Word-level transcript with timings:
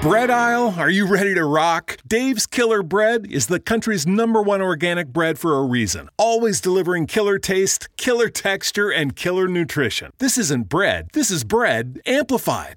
Bread 0.00 0.30
aisle, 0.30 0.76
are 0.78 0.88
you 0.88 1.08
ready 1.08 1.34
to 1.34 1.44
rock? 1.44 1.96
Dave's 2.06 2.46
Killer 2.46 2.84
Bread 2.84 3.26
is 3.32 3.48
the 3.48 3.58
country's 3.58 4.06
number 4.06 4.40
one 4.40 4.62
organic 4.62 5.08
bread 5.08 5.40
for 5.40 5.58
a 5.58 5.64
reason. 5.64 6.08
Always 6.16 6.60
delivering 6.60 7.08
killer 7.08 7.36
taste, 7.40 7.88
killer 7.96 8.28
texture, 8.28 8.90
and 8.90 9.16
killer 9.16 9.48
nutrition. 9.48 10.12
This 10.18 10.38
isn't 10.38 10.68
bread, 10.68 11.08
this 11.14 11.32
is 11.32 11.42
bread 11.42 12.00
amplified. 12.06 12.76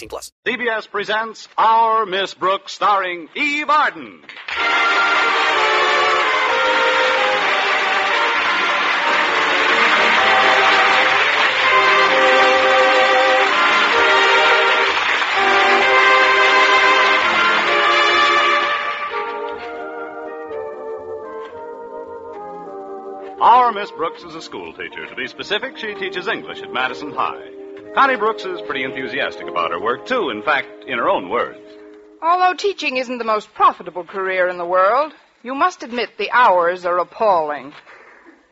plus. 0.09 0.31
CBS 0.45 0.89
presents 0.89 1.47
Our 1.57 2.05
Miss 2.05 2.33
Brooks, 2.33 2.73
starring 2.73 3.29
Eve 3.35 3.69
Arden. 3.69 4.21
Our 23.41 23.71
Miss 23.71 23.89
Brooks 23.89 24.23
is 24.23 24.35
a 24.35 24.41
school 24.41 24.71
teacher. 24.73 25.07
To 25.07 25.15
be 25.15 25.27
specific, 25.27 25.75
she 25.75 25.95
teaches 25.95 26.27
English 26.27 26.61
at 26.61 26.71
Madison 26.71 27.11
High. 27.11 27.60
Connie 27.93 28.15
Brooks 28.15 28.45
is 28.45 28.61
pretty 28.61 28.85
enthusiastic 28.85 29.49
about 29.49 29.71
her 29.71 29.79
work, 29.79 30.05
too. 30.05 30.29
In 30.29 30.43
fact, 30.43 30.85
in 30.87 30.97
her 30.97 31.09
own 31.09 31.29
words. 31.29 31.59
Although 32.21 32.53
teaching 32.53 32.95
isn't 32.95 33.17
the 33.17 33.25
most 33.25 33.53
profitable 33.53 34.05
career 34.05 34.47
in 34.47 34.57
the 34.57 34.65
world, 34.65 35.11
you 35.43 35.53
must 35.53 35.83
admit 35.83 36.17
the 36.17 36.31
hours 36.31 36.85
are 36.85 36.99
appalling. 36.99 37.73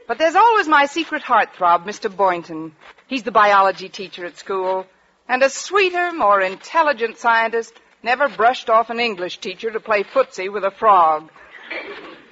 But 0.08 0.17
there's 0.17 0.36
always 0.36 0.67
my 0.67 0.88
secret 0.88 1.23
heartthrob, 1.23 1.86
Mr. 1.86 2.14
Boynton. 2.14 2.76
He's 3.08 3.23
the 3.23 3.32
biology 3.32 3.88
teacher 3.88 4.26
at 4.26 4.38
school, 4.38 4.86
and 5.30 5.42
a 5.42 5.50
sweeter, 5.50 6.12
more 6.12 6.42
intelligent 6.42 7.17
scientist 7.17 7.73
never 8.04 8.28
brushed 8.28 8.70
off 8.70 8.90
an 8.90 9.00
English 9.00 9.38
teacher 9.38 9.72
to 9.72 9.80
play 9.80 10.04
footsie 10.04 10.52
with 10.52 10.66
a 10.66 10.72
frog. 10.72 11.30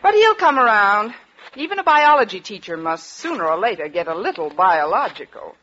But 0.04 0.14
he'll 0.14 0.36
come 0.36 0.60
around. 0.60 1.14
Even 1.56 1.80
a 1.80 1.84
biology 1.84 2.42
teacher 2.42 2.76
must 2.76 3.14
sooner 3.14 3.46
or 3.46 3.58
later 3.58 3.88
get 3.88 4.10
a 4.10 4.16
little 4.16 4.50
biological. 4.50 5.56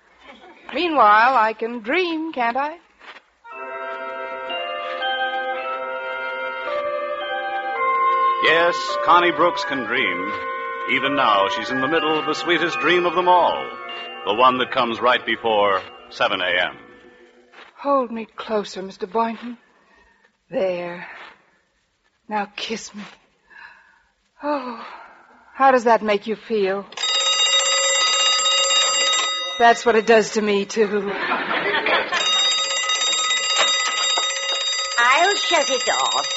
Meanwhile, 0.72 1.34
I 1.36 1.52
can 1.52 1.80
dream, 1.80 2.32
can't 2.32 2.56
I? 2.56 2.78
Yes, 8.44 8.96
Connie 9.04 9.32
Brooks 9.32 9.64
can 9.64 9.84
dream. 9.84 10.32
Even 10.90 11.16
now, 11.16 11.48
she's 11.48 11.70
in 11.70 11.80
the 11.80 11.88
middle 11.88 12.18
of 12.18 12.26
the 12.26 12.34
sweetest 12.34 12.78
dream 12.80 13.06
of 13.06 13.14
them 13.14 13.26
all. 13.28 13.66
The 14.26 14.34
one 14.34 14.58
that 14.58 14.70
comes 14.70 15.00
right 15.00 15.24
before 15.24 15.80
7 16.10 16.40
a.m. 16.40 16.76
Hold 17.76 18.10
me 18.10 18.26
closer, 18.36 18.82
Mr. 18.82 19.10
Boynton. 19.10 19.56
There. 20.50 21.06
Now 22.28 22.46
kiss 22.56 22.94
me. 22.94 23.02
Oh, 24.42 24.86
how 25.54 25.70
does 25.70 25.84
that 25.84 26.02
make 26.02 26.26
you 26.26 26.36
feel? 26.36 26.86
That's 29.58 29.86
what 29.86 29.94
it 29.96 30.06
does 30.06 30.32
to 30.32 30.42
me, 30.42 30.64
too. 30.64 31.10
I'll 34.98 35.34
shut 35.36 35.70
it 35.70 35.88
off. 35.88 36.28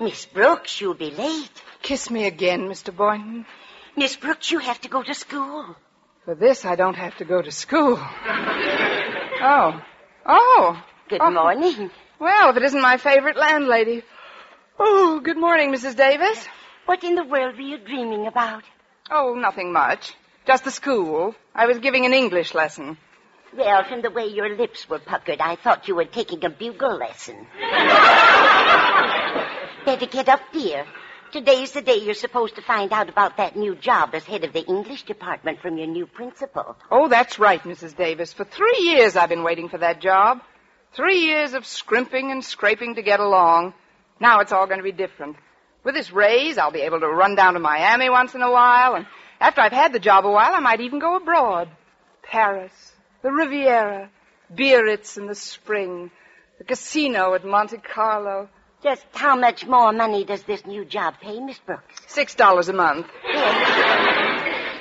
Miss 0.00 0.26
Brooks, 0.26 0.80
you'll 0.80 0.94
be 0.94 1.10
late. 1.10 1.50
Kiss 1.82 2.10
me 2.10 2.26
again, 2.26 2.68
Mr. 2.68 2.94
Boynton. 2.94 3.46
Miss 3.96 4.16
Brooks, 4.16 4.50
you 4.50 4.58
have 4.58 4.80
to 4.82 4.88
go 4.88 5.02
to 5.02 5.14
school. 5.14 5.74
For 6.24 6.34
this, 6.34 6.64
I 6.64 6.76
don't 6.76 6.94
have 6.96 7.16
to 7.18 7.24
go 7.24 7.40
to 7.40 7.50
school. 7.50 7.98
Oh. 9.40 9.80
Oh. 10.26 10.82
Good 11.08 11.20
Oh. 11.22 11.30
morning. 11.30 11.90
Well, 12.18 12.50
if 12.50 12.56
it 12.56 12.62
isn't 12.64 12.80
my 12.82 12.96
favorite 12.98 13.36
landlady. 13.36 14.02
Oh, 14.78 15.20
good 15.20 15.38
morning, 15.38 15.72
Mrs. 15.72 15.96
Davis. 15.96 16.46
What 16.86 17.02
in 17.02 17.14
the 17.14 17.24
world 17.24 17.54
were 17.56 17.62
you 17.62 17.78
dreaming 17.78 18.26
about? 18.26 18.62
Oh, 19.10 19.34
nothing 19.34 19.72
much. 19.72 20.14
Just 20.48 20.64
the 20.64 20.70
school. 20.70 21.34
I 21.54 21.66
was 21.66 21.78
giving 21.78 22.06
an 22.06 22.14
English 22.14 22.54
lesson. 22.54 22.96
Well, 23.54 23.84
from 23.84 24.00
the 24.00 24.10
way 24.10 24.28
your 24.28 24.56
lips 24.56 24.88
were 24.88 24.98
puckered, 24.98 25.42
I 25.42 25.56
thought 25.56 25.88
you 25.88 25.94
were 25.94 26.06
taking 26.06 26.42
a 26.42 26.48
bugle 26.48 26.96
lesson. 26.96 27.46
Better 29.84 30.06
get 30.06 30.30
up, 30.30 30.40
dear. 30.50 30.86
Today's 31.32 31.72
the 31.72 31.82
day 31.82 31.96
you're 31.96 32.14
supposed 32.14 32.54
to 32.54 32.62
find 32.62 32.94
out 32.94 33.10
about 33.10 33.36
that 33.36 33.56
new 33.56 33.74
job 33.74 34.14
as 34.14 34.24
head 34.24 34.42
of 34.42 34.54
the 34.54 34.64
English 34.64 35.02
department 35.02 35.60
from 35.60 35.76
your 35.76 35.86
new 35.86 36.06
principal. 36.06 36.78
Oh, 36.90 37.08
that's 37.08 37.38
right, 37.38 37.62
Mrs. 37.62 37.94
Davis. 37.94 38.32
For 38.32 38.44
three 38.44 38.78
years 38.78 39.16
I've 39.16 39.28
been 39.28 39.44
waiting 39.44 39.68
for 39.68 39.76
that 39.76 40.00
job. 40.00 40.40
Three 40.94 41.26
years 41.26 41.52
of 41.52 41.66
scrimping 41.66 42.30
and 42.30 42.42
scraping 42.42 42.94
to 42.94 43.02
get 43.02 43.20
along. 43.20 43.74
Now 44.18 44.40
it's 44.40 44.52
all 44.52 44.66
going 44.66 44.78
to 44.78 44.82
be 44.82 44.92
different. 44.92 45.36
With 45.84 45.94
this 45.94 46.10
raise, 46.10 46.56
I'll 46.56 46.72
be 46.72 46.80
able 46.80 47.00
to 47.00 47.08
run 47.08 47.34
down 47.34 47.52
to 47.52 47.60
Miami 47.60 48.08
once 48.08 48.34
in 48.34 48.42
a 48.42 48.50
while, 48.50 48.94
and 48.94 49.06
after 49.40 49.60
I've 49.60 49.72
had 49.72 49.92
the 49.92 49.98
job 49.98 50.26
a 50.26 50.30
while, 50.30 50.54
I 50.54 50.60
might 50.60 50.80
even 50.80 50.98
go 50.98 51.16
abroad. 51.16 51.68
Paris, 52.22 52.72
the 53.22 53.30
Riviera, 53.30 54.10
Biarritz 54.54 55.16
in 55.16 55.26
the 55.26 55.34
spring, 55.34 56.10
the 56.58 56.64
casino 56.64 57.34
at 57.34 57.44
Monte 57.44 57.78
Carlo. 57.78 58.48
Just 58.82 59.04
how 59.12 59.34
much 59.34 59.66
more 59.66 59.92
money 59.92 60.24
does 60.24 60.42
this 60.44 60.64
new 60.64 60.84
job 60.84 61.14
pay, 61.20 61.40
Miss 61.40 61.58
Brooks? 61.58 61.94
Six 62.06 62.34
dollars 62.36 62.68
a 62.68 62.72
month. 62.72 63.06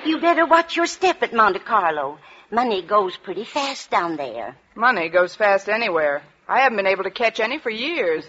You 0.06 0.20
better 0.20 0.46
watch 0.46 0.76
your 0.76 0.86
step 0.86 1.24
at 1.24 1.34
Monte 1.34 1.60
Carlo. 1.60 2.20
Money 2.52 2.82
goes 2.82 3.18
pretty 3.18 3.44
fast 3.44 3.90
down 3.90 4.16
there. 4.16 4.56
Money 4.76 5.10
goes 5.10 5.36
fast 5.36 5.68
anywhere. 5.68 6.22
I 6.48 6.60
haven't 6.62 6.78
been 6.78 6.88
able 6.88 7.04
to 7.04 7.12
catch 7.12 7.40
any 7.40 7.58
for 7.60 7.70
years. 7.70 8.24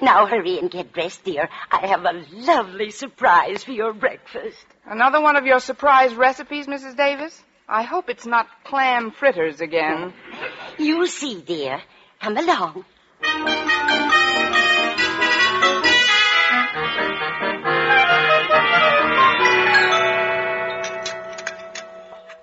Now 0.00 0.26
hurry 0.26 0.58
and 0.58 0.70
get 0.70 0.92
dressed, 0.92 1.24
dear. 1.24 1.48
I 1.70 1.86
have 1.86 2.04
a 2.04 2.24
lovely 2.32 2.90
surprise 2.90 3.64
for 3.64 3.72
your 3.72 3.92
breakfast. 3.92 4.64
Another 4.86 5.20
one 5.20 5.36
of 5.36 5.46
your 5.46 5.60
surprise 5.60 6.14
recipes, 6.14 6.66
Mrs. 6.66 6.96
Davis? 6.96 7.42
I 7.68 7.82
hope 7.82 8.10
it's 8.10 8.26
not 8.26 8.46
clam 8.64 9.10
fritters 9.10 9.60
again. 9.60 10.12
You'll 10.78 11.06
see, 11.06 11.40
dear. 11.40 11.80
Come 12.20 12.36
along. 12.36 12.84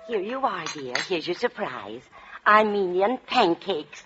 Here 0.08 0.20
you 0.20 0.40
are, 0.44 0.64
dear. 0.74 0.94
Here's 1.08 1.26
your 1.26 1.36
surprise. 1.36 2.02
Armenian 2.46 3.18
pancakes. 3.26 4.02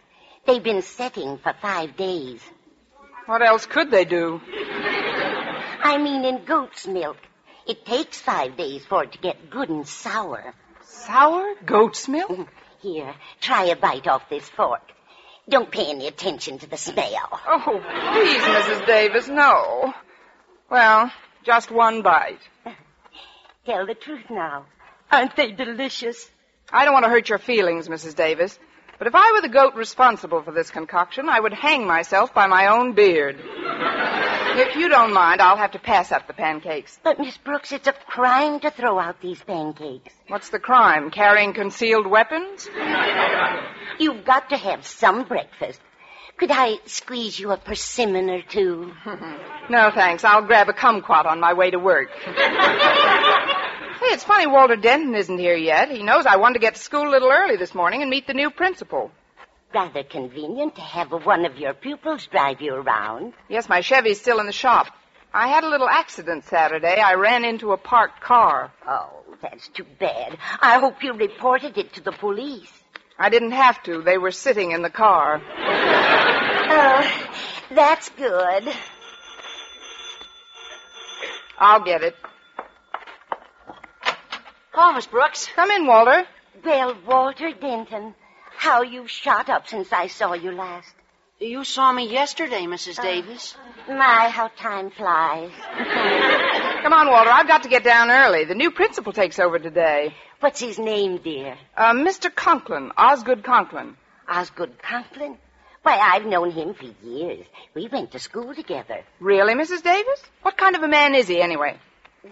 They've 0.46 0.62
been 0.62 0.82
setting 0.82 1.38
for 1.38 1.52
five 1.60 1.96
days. 1.96 2.40
What 3.26 3.42
else 3.42 3.66
could 3.66 3.90
they 3.90 4.04
do? 4.04 4.40
I 5.82 5.98
mean 5.98 6.24
in 6.24 6.44
goat's 6.44 6.86
milk. 6.86 7.18
It 7.66 7.84
takes 7.84 8.20
five 8.20 8.56
days 8.56 8.84
for 8.86 9.04
it 9.04 9.12
to 9.12 9.18
get 9.18 9.50
good 9.50 9.68
and 9.68 9.86
sour. 9.86 10.54
Sour 10.82 11.54
goat's 11.64 12.08
milk? 12.08 12.30
Mm-hmm. 12.30 12.42
Here, 12.80 13.14
try 13.40 13.64
a 13.64 13.76
bite 13.76 14.06
off 14.06 14.28
this 14.28 14.48
fork. 14.48 14.92
Don't 15.48 15.70
pay 15.70 15.90
any 15.90 16.06
attention 16.06 16.58
to 16.58 16.68
the 16.68 16.76
smell. 16.76 17.40
Oh, 17.46 17.82
please, 18.12 18.42
Mrs. 18.42 18.86
Davis, 18.86 19.28
no. 19.28 19.94
Well, 20.70 21.10
just 21.44 21.70
one 21.70 22.02
bite. 22.02 22.40
Tell 23.64 23.86
the 23.86 23.94
truth 23.94 24.30
now. 24.30 24.66
Aren't 25.10 25.36
they 25.36 25.52
delicious? 25.52 26.30
I 26.72 26.84
don't 26.84 26.94
want 26.94 27.04
to 27.04 27.10
hurt 27.10 27.28
your 27.28 27.38
feelings, 27.38 27.88
Mrs. 27.88 28.14
Davis, 28.16 28.58
but 28.98 29.06
if 29.06 29.14
I 29.14 29.32
were 29.34 29.40
the 29.42 29.48
goat 29.52 29.74
responsible 29.74 30.42
for 30.42 30.52
this 30.52 30.70
concoction, 30.70 31.28
I 31.28 31.40
would 31.40 31.52
hang 31.52 31.86
myself 31.86 32.32
by 32.34 32.46
my 32.46 32.68
own 32.68 32.94
beard. 32.94 33.36
if 33.38 34.76
you 34.76 34.88
don't 34.88 35.12
mind, 35.12 35.40
I'll 35.40 35.56
have 35.56 35.72
to 35.72 35.78
pass 35.78 36.12
up 36.12 36.26
the 36.26 36.32
pancakes. 36.32 36.98
But, 37.02 37.18
Miss 37.18 37.36
Brooks, 37.36 37.72
it's 37.72 37.86
a 37.86 37.92
crime 37.92 38.60
to 38.60 38.70
throw 38.70 38.98
out 38.98 39.20
these 39.20 39.42
pancakes. 39.42 40.12
What's 40.28 40.48
the 40.50 40.58
crime? 40.58 41.10
Carrying 41.10 41.52
concealed 41.52 42.06
weapons? 42.06 42.68
You've 43.98 44.24
got 44.24 44.50
to 44.50 44.56
have 44.56 44.86
some 44.86 45.24
breakfast. 45.24 45.80
Could 46.38 46.50
I 46.50 46.76
squeeze 46.84 47.38
you 47.38 47.50
a 47.52 47.56
persimmon 47.56 48.28
or 48.30 48.42
two? 48.42 48.92
No, 49.68 49.90
thanks. 49.92 50.22
I'll 50.22 50.42
grab 50.42 50.68
a 50.68 50.72
kumquat 50.72 51.26
on 51.26 51.40
my 51.40 51.52
way 51.52 51.72
to 51.72 51.78
work. 51.80 52.08
Hey, 53.98 54.12
it's 54.12 54.24
funny 54.24 54.46
Walter 54.46 54.76
Denton 54.76 55.14
isn't 55.14 55.38
here 55.38 55.56
yet. 55.56 55.90
He 55.90 56.02
knows 56.02 56.26
I 56.26 56.36
wanted 56.36 56.54
to 56.54 56.60
get 56.60 56.74
to 56.74 56.80
school 56.80 57.08
a 57.08 57.10
little 57.10 57.30
early 57.32 57.56
this 57.56 57.74
morning 57.74 58.02
and 58.02 58.10
meet 58.10 58.26
the 58.26 58.34
new 58.34 58.50
principal. 58.50 59.10
rather 59.74 60.02
convenient 60.02 60.74
to 60.76 60.82
have 60.82 61.12
one 61.12 61.46
of 61.46 61.56
your 61.56 61.72
pupils 61.72 62.26
drive 62.26 62.60
you 62.60 62.74
around. 62.74 63.32
Yes, 63.48 63.68
my 63.70 63.80
Chevy's 63.80 64.20
still 64.20 64.38
in 64.40 64.46
the 64.46 64.52
shop. 64.52 64.88
I 65.32 65.48
had 65.48 65.64
a 65.64 65.68
little 65.68 65.88
accident 65.88 66.44
Saturday. 66.44 66.96
I 67.00 67.14
ran 67.14 67.44
into 67.44 67.72
a 67.72 67.76
parked 67.78 68.20
car. 68.20 68.70
Oh, 68.86 69.22
that's 69.40 69.68
too 69.68 69.86
bad. 69.98 70.36
I 70.60 70.78
hope 70.78 71.02
you 71.02 71.12
reported 71.14 71.76
it 71.78 71.94
to 71.94 72.02
the 72.02 72.12
police. 72.12 72.70
I 73.18 73.30
didn't 73.30 73.52
have 73.52 73.82
to. 73.84 74.02
They 74.02 74.18
were 74.18 74.30
sitting 74.30 74.72
in 74.72 74.82
the 74.82 74.90
car. 74.90 75.40
Oh, 76.68 77.26
that's 77.74 78.10
good. 78.10 78.68
I'll 81.58 81.82
get 81.82 82.02
it. 82.02 82.14
Oh, 84.78 84.92
Miss 84.92 85.06
Brooks. 85.06 85.48
Come 85.54 85.70
in, 85.70 85.86
Walter. 85.86 86.26
Well, 86.62 86.94
Walter 87.06 87.50
Denton, 87.58 88.14
how 88.56 88.82
you've 88.82 89.10
shot 89.10 89.48
up 89.48 89.66
since 89.66 89.90
I 89.90 90.08
saw 90.08 90.34
you 90.34 90.52
last. 90.52 90.92
You 91.38 91.64
saw 91.64 91.90
me 91.92 92.10
yesterday, 92.10 92.64
Mrs. 92.64 93.00
Davis. 93.00 93.56
My, 93.88 94.28
how 94.28 94.48
time 94.48 94.90
flies. 94.90 95.50
Come 96.82 96.92
on, 96.92 97.08
Walter. 97.08 97.30
I've 97.30 97.48
got 97.48 97.62
to 97.62 97.70
get 97.70 97.84
down 97.84 98.10
early. 98.10 98.44
The 98.44 98.54
new 98.54 98.70
principal 98.70 99.14
takes 99.14 99.38
over 99.38 99.58
today. 99.58 100.14
What's 100.40 100.60
his 100.60 100.78
name, 100.78 101.18
dear? 101.24 101.56
Uh, 101.74 101.92
Mr. 101.92 102.34
Conklin, 102.34 102.92
Osgood 102.98 103.44
Conklin. 103.44 103.96
Osgood 104.28 104.78
Conklin? 104.82 105.38
Why, 105.82 105.98
I've 105.98 106.26
known 106.26 106.50
him 106.50 106.74
for 106.74 106.84
years. 107.06 107.46
We 107.74 107.88
went 107.90 108.12
to 108.12 108.18
school 108.18 108.54
together. 108.54 109.04
Really, 109.20 109.54
Mrs. 109.54 109.82
Davis? 109.82 110.22
What 110.42 110.58
kind 110.58 110.76
of 110.76 110.82
a 110.82 110.88
man 110.88 111.14
is 111.14 111.28
he, 111.28 111.40
anyway? 111.40 111.78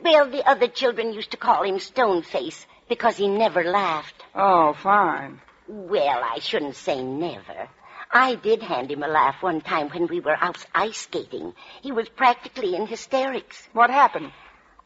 Well, 0.02 0.31
the 0.31 0.49
other 0.49 0.69
children 0.69 1.12
used 1.12 1.31
to 1.32 1.37
call 1.37 1.62
him 1.64 1.76
Stoneface 1.76 2.67
because 2.88 3.17
he 3.17 3.29
never 3.29 3.64
laughed. 3.64 4.23
Oh, 4.35 4.75
fine. 4.75 5.41
Well, 5.69 6.23
I 6.23 6.38
shouldn't 6.41 6.76
say 6.76 7.02
never. 7.02 7.69
I 8.11 8.35
did 8.37 8.62
hand 8.62 8.91
him 8.91 9.02
a 9.02 9.08
laugh 9.08 9.43
one 9.43 9.61
time 9.61 9.88
when 9.91 10.06
we 10.06 10.20
were 10.20 10.37
out 10.41 10.64
ice 10.75 10.99
skating. 10.99 11.55
He 11.82 11.91
was 11.91 12.08
practically 12.08 12.75
in 12.76 12.87
hysterics. 12.87 13.69
What 13.73 13.91
happened? 13.91 14.32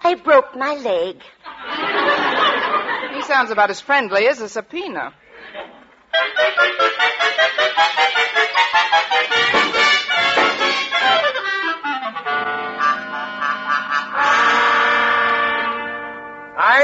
I 0.00 0.14
broke 0.14 0.56
my 0.56 0.74
leg. 0.74 1.22
He 3.14 3.22
sounds 3.22 3.50
about 3.50 3.70
as 3.70 3.80
friendly 3.80 4.28
as 4.28 4.40
a 4.40 4.48
subpoena. 4.48 5.12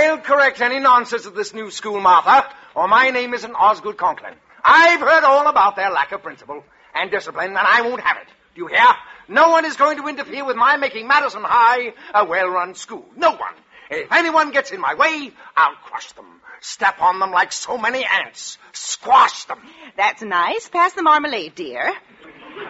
I'll 0.04 0.18
correct 0.18 0.60
any 0.60 0.80
nonsense 0.80 1.24
of 1.24 1.34
this 1.34 1.54
new 1.54 1.70
school, 1.70 1.98
Martha, 1.98 2.54
or 2.74 2.86
my 2.86 3.08
name 3.08 3.32
isn't 3.32 3.54
Osgood 3.54 3.96
Conklin. 3.96 4.34
I've 4.62 5.00
heard 5.00 5.24
all 5.24 5.46
about 5.46 5.76
their 5.76 5.90
lack 5.90 6.12
of 6.12 6.22
principle 6.22 6.62
and 6.94 7.10
discipline, 7.10 7.48
and 7.48 7.58
I 7.58 7.80
won't 7.80 8.02
have 8.02 8.18
it. 8.18 8.28
Do 8.54 8.60
you 8.60 8.66
hear? 8.66 8.84
No 9.28 9.48
one 9.48 9.64
is 9.64 9.76
going 9.76 9.96
to 9.96 10.06
interfere 10.06 10.44
with 10.44 10.56
my 10.56 10.76
making 10.76 11.08
Madison 11.08 11.42
High 11.42 11.94
a 12.14 12.22
well-run 12.26 12.74
school. 12.74 13.06
No 13.16 13.30
one. 13.30 13.54
If 13.90 14.12
anyone 14.12 14.50
gets 14.50 14.72
in 14.72 14.80
my 14.80 14.94
way, 14.94 15.32
I'll 15.56 15.74
crush 15.76 16.12
them, 16.12 16.26
step 16.60 17.00
on 17.00 17.18
them 17.18 17.30
like 17.30 17.52
so 17.52 17.78
many 17.78 18.04
ants, 18.04 18.58
squash 18.72 19.44
them. 19.44 19.60
That's 19.96 20.20
nice. 20.20 20.68
Pass 20.68 20.92
the 20.92 21.02
marmalade, 21.02 21.54
dear. 21.54 21.92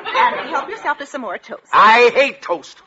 And 0.06 0.50
help 0.50 0.68
yourself 0.68 0.98
to 0.98 1.06
some 1.06 1.22
more 1.22 1.38
toast. 1.38 1.66
I 1.72 2.10
hate 2.14 2.42
toast. 2.42 2.80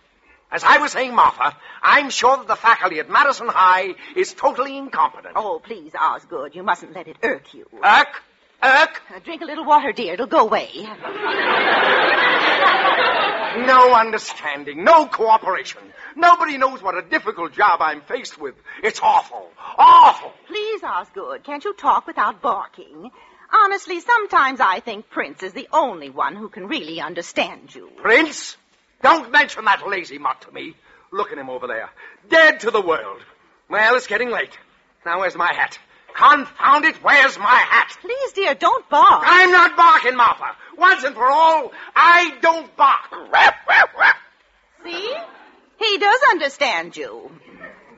As 0.49 0.63
I 0.63 0.77
was 0.77 0.93
saying, 0.93 1.13
Martha, 1.13 1.55
I'm 1.81 2.09
sure 2.09 2.37
that 2.37 2.47
the 2.47 2.55
faculty 2.55 2.99
at 2.99 3.09
Madison 3.09 3.47
High 3.49 3.95
is 4.15 4.33
totally 4.33 4.77
incompetent. 4.77 5.33
Oh, 5.35 5.61
please, 5.63 5.91
Osgood, 5.99 6.55
you 6.55 6.63
mustn't 6.63 6.93
let 6.93 7.07
it 7.07 7.17
irk 7.21 7.53
you. 7.53 7.67
Irk? 7.83 8.23
Irk? 8.63 9.01
Uh, 9.13 9.19
drink 9.19 9.41
a 9.41 9.45
little 9.45 9.65
water, 9.65 9.91
dear. 9.91 10.13
It'll 10.13 10.25
go 10.27 10.47
away. 10.47 10.69
No 13.57 13.95
understanding, 13.95 14.83
no 14.83 15.07
cooperation. 15.07 15.81
Nobody 16.15 16.57
knows 16.59 16.81
what 16.83 16.95
a 16.95 17.01
difficult 17.01 17.53
job 17.53 17.81
I'm 17.81 18.01
faced 18.01 18.39
with. 18.39 18.53
It's 18.83 18.99
awful. 19.01 19.49
Awful. 19.77 20.31
Please, 20.47 20.83
Osgood, 20.83 21.43
can't 21.43 21.63
you 21.65 21.73
talk 21.73 22.05
without 22.05 22.41
barking? 22.41 23.09
Honestly, 23.51 23.99
sometimes 23.99 24.59
I 24.59 24.79
think 24.79 25.09
Prince 25.09 25.41
is 25.41 25.53
the 25.53 25.67
only 25.73 26.09
one 26.11 26.35
who 26.35 26.49
can 26.49 26.67
really 26.67 27.01
understand 27.01 27.73
you. 27.73 27.89
Prince? 27.97 28.57
Don't 29.01 29.31
mention 29.31 29.65
that 29.65 29.87
lazy 29.87 30.17
mutt 30.17 30.41
to 30.41 30.51
me. 30.51 30.75
Look 31.11 31.31
at 31.31 31.37
him 31.37 31.49
over 31.49 31.67
there. 31.67 31.89
Dead 32.29 32.59
to 32.61 32.71
the 32.71 32.81
world. 32.81 33.21
Well, 33.69 33.95
it's 33.95 34.07
getting 34.07 34.29
late. 34.29 34.57
Now, 35.05 35.19
where's 35.19 35.35
my 35.35 35.53
hat? 35.53 35.77
Confound 36.13 36.85
it, 36.85 36.95
where's 37.03 37.37
my 37.37 37.45
hat? 37.45 37.95
Please, 38.01 38.31
dear, 38.33 38.55
don't 38.55 38.89
bark. 38.89 39.21
I'm 39.23 39.51
not 39.51 39.77
barking, 39.77 40.15
Martha. 40.15 40.55
Once 40.77 41.03
and 41.03 41.13
for 41.15 41.29
all, 41.29 41.71
I 41.95 42.35
don't 42.41 42.75
bark. 42.75 43.13
See? 44.83 45.15
He 45.79 45.97
does 45.99 46.19
understand 46.31 46.97
you. 46.97 47.29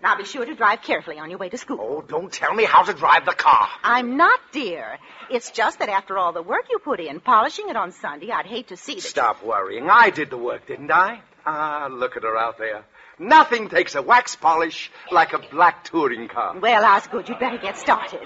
Now 0.02 0.16
be 0.16 0.24
sure 0.24 0.46
to 0.46 0.56
drive 0.56 0.82
carefully 0.82 1.20
on 1.20 1.30
your 1.30 1.40
way 1.40 1.50
to 1.50 1.58
school. 1.58 1.78
Oh, 1.82 2.02
don't 2.02 2.32
tell 2.32 2.54
me 2.54 2.64
how 2.64 2.84
to 2.84 2.94
drive 2.94 3.26
the 3.26 3.34
car. 3.34 3.68
I'm 3.84 4.16
not, 4.18 4.40
dear. 4.52 4.98
It's 5.30 5.52
just 5.52 5.80
that 5.80 5.90
after 5.90 6.18
all 6.18 6.32
the 6.32 6.42
work 6.42 6.66
you 6.70 6.80
put 6.80 7.00
in, 7.00 7.20
polishing 7.20 7.70
it 7.70 7.76
on 7.76 7.92
Sunday, 7.92 8.32
I'd 8.32 8.46
hate 8.46 8.70
to 8.70 8.78
see 8.78 8.96
that. 8.96 9.02
Stop 9.02 9.44
worrying. 9.44 9.90
I 9.90 10.10
did 10.10 10.30
the 10.30 10.38
work, 10.38 10.68
didn't 10.68 10.92
I? 10.92 11.22
Ah, 11.46 11.88
look 11.92 12.16
at 12.16 12.24
her 12.24 12.38
out 12.38 12.58
there. 12.58 12.86
Nothing 13.20 13.68
takes 13.68 13.96
a 13.96 14.02
wax 14.02 14.36
polish 14.38 14.90
like 15.12 15.34
a 15.34 15.40
black 15.40 15.84
touring 15.84 16.30
car. 16.30 16.58
Well, 16.58 16.86
Osgood, 16.86 17.28
you'd 17.28 17.40
better 17.40 17.58
get 17.58 17.78
started. 17.78 18.22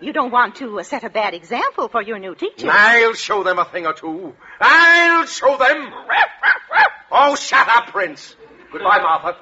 You 0.00 0.12
don't 0.12 0.32
want 0.32 0.56
to 0.56 0.80
uh, 0.80 0.82
set 0.82 1.04
a 1.04 1.10
bad 1.10 1.32
example 1.32 1.86
for 1.88 2.02
your 2.02 2.18
new 2.18 2.34
teacher. 2.34 2.66
I'll 2.68 3.14
show 3.14 3.44
them 3.44 3.60
a 3.60 3.64
thing 3.64 3.86
or 3.86 3.92
two. 3.92 4.34
I'll 4.60 5.26
show 5.26 5.56
them. 5.56 5.92
Oh, 7.12 7.36
shut 7.36 7.68
up, 7.68 7.86
Prince. 7.88 8.34
Goodbye, 8.72 8.98
Martha. 9.00 9.36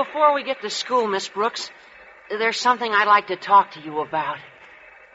Before 0.00 0.32
we 0.34 0.44
get 0.44 0.62
to 0.62 0.70
school, 0.70 1.06
Miss 1.06 1.28
Brooks, 1.28 1.70
there's 2.30 2.58
something 2.58 2.90
I'd 2.90 3.06
like 3.06 3.26
to 3.26 3.36
talk 3.36 3.72
to 3.72 3.80
you 3.80 4.00
about. 4.00 4.38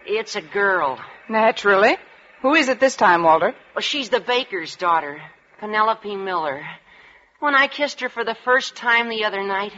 It's 0.05 0.35
a 0.35 0.43
girl. 0.43 0.99
Naturally. 1.27 1.97
Who 2.43 2.53
is 2.53 2.69
it 2.69 2.79
this 2.79 2.95
time, 2.95 3.23
Walter? 3.23 3.55
Well, 3.73 3.81
she's 3.81 4.09
the 4.09 4.19
baker's 4.19 4.75
daughter, 4.75 5.19
Penelope 5.59 6.15
Miller. 6.15 6.63
When 7.39 7.55
I 7.55 7.65
kissed 7.65 8.01
her 8.01 8.09
for 8.09 8.23
the 8.23 8.37
first 8.45 8.75
time 8.75 9.09
the 9.09 9.25
other 9.25 9.41
night, 9.41 9.73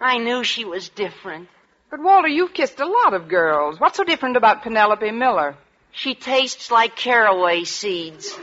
I 0.00 0.16
knew 0.16 0.42
she 0.42 0.64
was 0.64 0.88
different. 0.88 1.50
But, 1.90 2.02
Walter, 2.02 2.28
you've 2.28 2.54
kissed 2.54 2.80
a 2.80 2.86
lot 2.88 3.12
of 3.12 3.28
girls. 3.28 3.78
What's 3.78 3.98
so 3.98 4.04
different 4.04 4.38
about 4.38 4.62
Penelope 4.62 5.10
Miller? 5.10 5.54
She 5.92 6.14
tastes 6.14 6.70
like 6.70 6.96
caraway 6.96 7.64
seeds. 7.64 8.34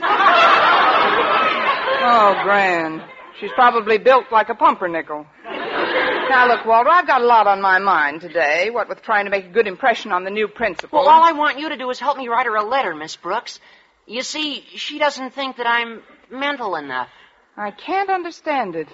Oh, 2.00 2.40
grand. 2.44 3.02
She's 3.40 3.52
probably 3.52 3.98
built 3.98 4.26
like 4.32 4.48
a 4.48 4.54
pumpernickel. 4.54 5.26
Now, 6.28 6.46
look, 6.46 6.66
Walter, 6.66 6.90
I've 6.90 7.06
got 7.06 7.22
a 7.22 7.26
lot 7.26 7.46
on 7.46 7.62
my 7.62 7.78
mind 7.78 8.20
today, 8.20 8.68
what 8.68 8.86
with 8.88 9.00
trying 9.00 9.24
to 9.24 9.30
make 9.30 9.46
a 9.46 9.48
good 9.48 9.66
impression 9.66 10.12
on 10.12 10.24
the 10.24 10.30
new 10.30 10.46
principal. 10.46 10.98
Well, 10.98 11.08
all 11.08 11.22
I 11.22 11.32
want 11.32 11.58
you 11.58 11.70
to 11.70 11.76
do 11.76 11.88
is 11.88 11.98
help 11.98 12.18
me 12.18 12.28
write 12.28 12.44
her 12.44 12.54
a 12.54 12.64
letter, 12.64 12.94
Miss 12.94 13.16
Brooks. 13.16 13.60
You 14.06 14.20
see, 14.22 14.62
she 14.74 14.98
doesn't 14.98 15.32
think 15.32 15.56
that 15.56 15.66
I'm 15.66 16.02
mental 16.30 16.76
enough. 16.76 17.08
I 17.56 17.70
can't 17.70 18.10
understand 18.10 18.76
it. 18.76 18.88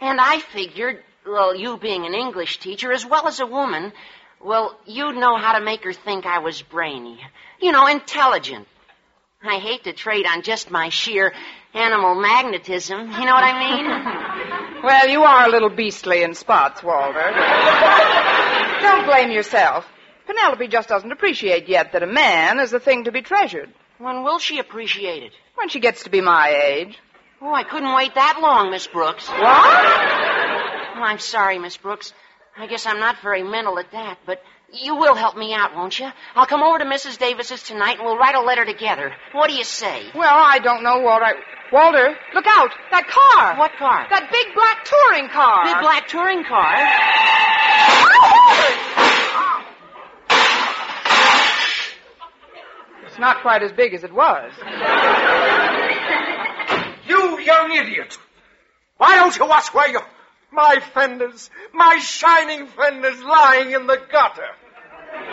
And 0.00 0.20
I 0.20 0.40
figured, 0.40 1.04
well, 1.24 1.54
you 1.54 1.78
being 1.78 2.04
an 2.04 2.14
English 2.14 2.58
teacher 2.58 2.90
as 2.90 3.06
well 3.06 3.28
as 3.28 3.38
a 3.38 3.46
woman, 3.46 3.92
well, 4.40 4.76
you'd 4.84 5.16
know 5.16 5.36
how 5.36 5.56
to 5.56 5.64
make 5.64 5.84
her 5.84 5.92
think 5.92 6.26
I 6.26 6.40
was 6.40 6.62
brainy. 6.62 7.20
You 7.60 7.70
know, 7.70 7.86
intelligent. 7.86 8.66
I 9.40 9.58
hate 9.58 9.84
to 9.84 9.92
trade 9.92 10.26
on 10.26 10.42
just 10.42 10.70
my 10.70 10.88
sheer 10.88 11.32
animal 11.74 12.14
magnetism. 12.14 13.00
You 13.00 13.24
know 13.24 13.34
what 13.34 13.44
I 13.44 13.58
mean? 13.58 14.62
Well, 14.82 15.08
you 15.08 15.22
are 15.22 15.46
a 15.46 15.48
little 15.48 15.68
beastly 15.70 16.24
in 16.24 16.34
spots, 16.34 16.82
Walter. 16.82 17.30
Don't 18.80 19.06
blame 19.06 19.30
yourself. 19.30 19.86
Penelope 20.26 20.66
just 20.66 20.88
doesn't 20.88 21.12
appreciate 21.12 21.68
yet 21.68 21.92
that 21.92 22.02
a 22.02 22.06
man 22.08 22.58
is 22.58 22.72
a 22.72 22.80
thing 22.80 23.04
to 23.04 23.12
be 23.12 23.22
treasured. 23.22 23.72
when 23.98 24.24
will 24.24 24.40
she 24.40 24.58
appreciate 24.58 25.22
it? 25.22 25.32
When 25.54 25.68
she 25.68 25.78
gets 25.78 26.02
to 26.02 26.10
be 26.10 26.20
my 26.20 26.48
age. 26.48 26.98
Oh, 27.40 27.54
I 27.54 27.62
couldn't 27.62 27.94
wait 27.94 28.16
that 28.16 28.40
long, 28.42 28.72
Miss 28.72 28.88
Brooks. 28.88 29.28
What? 29.28 29.38
Oh, 29.40 31.02
I'm 31.02 31.20
sorry, 31.20 31.60
Miss 31.60 31.76
Brooks. 31.76 32.12
I 32.56 32.66
guess 32.66 32.84
I'm 32.84 32.98
not 32.98 33.22
very 33.22 33.44
mental 33.44 33.78
at 33.78 33.92
that, 33.92 34.18
but 34.26 34.42
you 34.72 34.96
will 34.96 35.14
help 35.14 35.36
me 35.36 35.52
out, 35.54 35.74
won't 35.74 35.98
you? 35.98 36.08
I'll 36.34 36.46
come 36.46 36.62
over 36.62 36.78
to 36.78 36.84
Mrs. 36.84 37.18
Davis's 37.18 37.62
tonight 37.62 37.98
and 37.98 38.06
we'll 38.06 38.16
write 38.16 38.34
a 38.34 38.40
letter 38.40 38.64
together. 38.64 39.12
What 39.32 39.48
do 39.48 39.54
you 39.54 39.64
say? 39.64 40.06
Well, 40.14 40.32
I 40.32 40.58
don't 40.58 40.82
know, 40.82 41.00
Walter. 41.00 41.24
I... 41.26 41.32
Walter, 41.72 42.14
look 42.34 42.46
out! 42.46 42.70
That 42.90 43.08
car! 43.08 43.56
What 43.56 43.72
car? 43.78 44.06
That 44.10 44.30
big 44.30 44.54
black 44.54 44.84
touring 44.84 45.28
car! 45.30 45.64
Big 45.64 45.80
black 45.80 46.06
touring 46.06 46.44
car. 46.44 46.76
It's 53.06 53.18
not 53.18 53.40
quite 53.40 53.62
as 53.62 53.72
big 53.72 53.94
as 53.94 54.04
it 54.04 54.12
was. 54.12 54.52
You 57.06 57.40
young 57.40 57.72
idiot! 57.72 58.18
Why 58.98 59.16
don't 59.16 59.36
you 59.36 59.46
watch 59.46 59.72
where 59.74 59.88
you... 59.88 60.00
My 60.50 60.80
fenders, 60.92 61.48
my 61.72 61.98
shining 61.98 62.66
fenders 62.66 63.22
lying 63.22 63.72
in 63.72 63.86
the 63.86 63.98
gutter. 64.10 64.50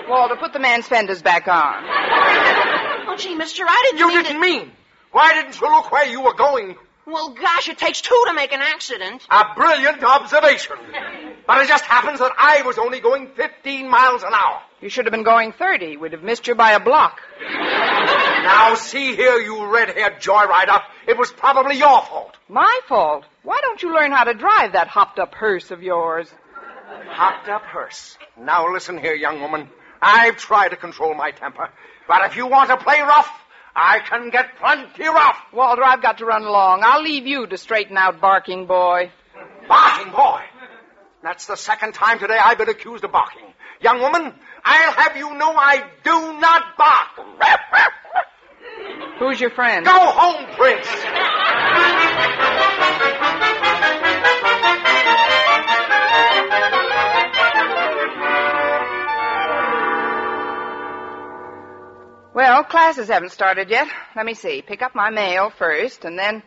Walter, 0.08 0.36
put 0.36 0.54
the 0.54 0.60
man's 0.60 0.88
fenders 0.88 1.22
back 1.22 1.48
on. 1.48 1.84
Oh, 3.08 3.16
gee, 3.18 3.36
mister, 3.36 3.64
I 3.68 3.82
didn't 3.86 4.00
You 4.00 4.08
mean 4.08 4.24
didn't 4.24 4.34
to... 4.34 4.40
mean. 4.40 4.72
Why 5.12 5.34
didn't 5.34 5.60
you 5.60 5.68
look 5.68 5.92
where 5.92 6.06
you 6.08 6.22
were 6.22 6.34
going? 6.34 6.76
Well, 7.06 7.30
gosh, 7.34 7.68
it 7.70 7.78
takes 7.80 8.02
two 8.02 8.24
to 8.28 8.34
make 8.34 8.52
an 8.54 8.62
accident. 8.62 9.26
A 9.32 9.46
brilliant 9.56 10.04
observation. 10.04 10.76
But 11.48 11.62
it 11.64 11.68
just 11.68 11.84
happens 11.84 12.20
that 12.20 12.32
I 12.38 12.62
was 12.62 12.78
only 12.78 13.00
going 13.00 13.30
15 13.36 13.90
miles 13.90 14.22
an 14.22 14.32
hour. 14.34 14.62
You 14.82 14.90
should 14.90 15.06
have 15.06 15.12
been 15.12 15.24
going 15.24 15.52
30. 15.52 15.98
We'd 15.98 16.12
have 16.12 16.22
missed 16.22 16.46
you 16.48 16.54
by 16.54 16.74
a 16.74 16.80
block. 16.80 17.20
Now, 17.42 18.76
see 18.76 19.16
here, 19.16 19.40
you 19.40 19.66
red-haired 19.66 20.22
joyrider. 20.22 20.80
It 21.08 21.18
was 21.18 21.32
probably 21.32 21.78
your 21.78 22.02
fault. 22.04 22.38
My 22.48 22.80
fault. 22.88 23.26
Why 23.42 23.58
don't 23.62 23.82
you 23.82 23.94
learn 23.94 24.12
how 24.12 24.26
to 24.26 24.36
drive 24.36 24.74
that 24.74 24.88
hopped 24.88 25.18
up 25.18 25.34
hearse 25.34 25.72
of 25.72 25.82
yours? 25.82 26.32
Hopped 27.08 27.50
up 27.50 27.64
hearse. 27.64 28.18
Now, 28.38 28.72
listen 28.72 28.98
here, 28.98 29.14
young 29.16 29.42
woman. 29.42 29.70
I've 30.02 30.38
tried 30.38 30.70
to 30.70 30.76
control 30.76 31.14
my 31.14 31.32
temper. 31.32 31.70
But 32.08 32.26
if 32.26 32.38
you 32.38 32.48
want 32.48 32.70
to 32.70 32.78
play 32.78 33.00
rough, 33.02 33.30
I 33.76 34.00
can 34.00 34.30
get 34.30 34.58
plenty 34.60 35.08
rough. 35.08 35.38
Walter, 35.54 35.84
I've 35.84 36.02
got 36.02 36.18
to 36.20 36.26
run 36.26 36.44
along. 36.44 36.82
I'll 36.84 37.04
leave 37.04 37.28
you 37.28 37.48
to 37.48 37.58
straighten 37.58 37.98
out 37.98 38.20
Barking 38.20 38.66
Boy. 38.66 39.12
Barking 39.68 40.12
boy. 40.12 40.42
That's 41.22 41.46
the 41.46 41.56
second 41.56 41.94
time 41.94 42.20
today 42.20 42.38
I've 42.42 42.58
been 42.58 42.70
accused 42.70 43.04
of 43.04 43.12
barking. 43.12 43.54
Young 43.82 44.00
woman, 44.02 44.34
I'll 44.64 44.94
have 44.94 45.16
you 45.18 45.34
know 45.36 45.54
I 45.56 45.84
do 46.04 46.40
not 46.40 46.78
bark. 46.78 47.28
Who's 49.20 49.40
your 49.40 49.50
friend? 49.52 49.86
Go 49.86 49.92
home, 49.92 50.46
Prince. 50.56 50.88
Well, 62.34 62.64
classes 62.64 63.08
haven't 63.08 63.32
started 63.32 63.70
yet. 63.70 63.88
Let 64.16 64.26
me 64.26 64.34
see. 64.34 64.62
Pick 64.62 64.82
up 64.82 64.94
my 64.94 65.10
mail 65.10 65.50
first, 65.50 66.06
and 66.06 66.18
then. 66.18 66.44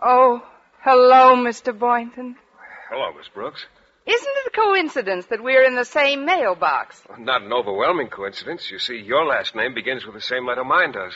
Oh, 0.00 0.42
hello, 0.80 1.34
Mr. 1.34 1.76
Boynton. 1.76 2.36
Hello, 2.88 3.12
Miss 3.16 3.28
Brooks. 3.28 3.66
Isn't 4.06 4.32
it 4.44 4.52
a 4.52 4.60
coincidence 4.60 5.26
that 5.26 5.42
we're 5.42 5.62
in 5.62 5.76
the 5.76 5.84
same 5.84 6.24
mailbox? 6.24 7.02
Not 7.18 7.42
an 7.42 7.52
overwhelming 7.52 8.08
coincidence. 8.08 8.70
You 8.70 8.78
see, 8.78 8.96
your 8.96 9.24
last 9.24 9.54
name 9.54 9.74
begins 9.74 10.04
with 10.04 10.14
the 10.14 10.20
same 10.20 10.46
letter 10.46 10.64
mine 10.64 10.92
does. 10.92 11.12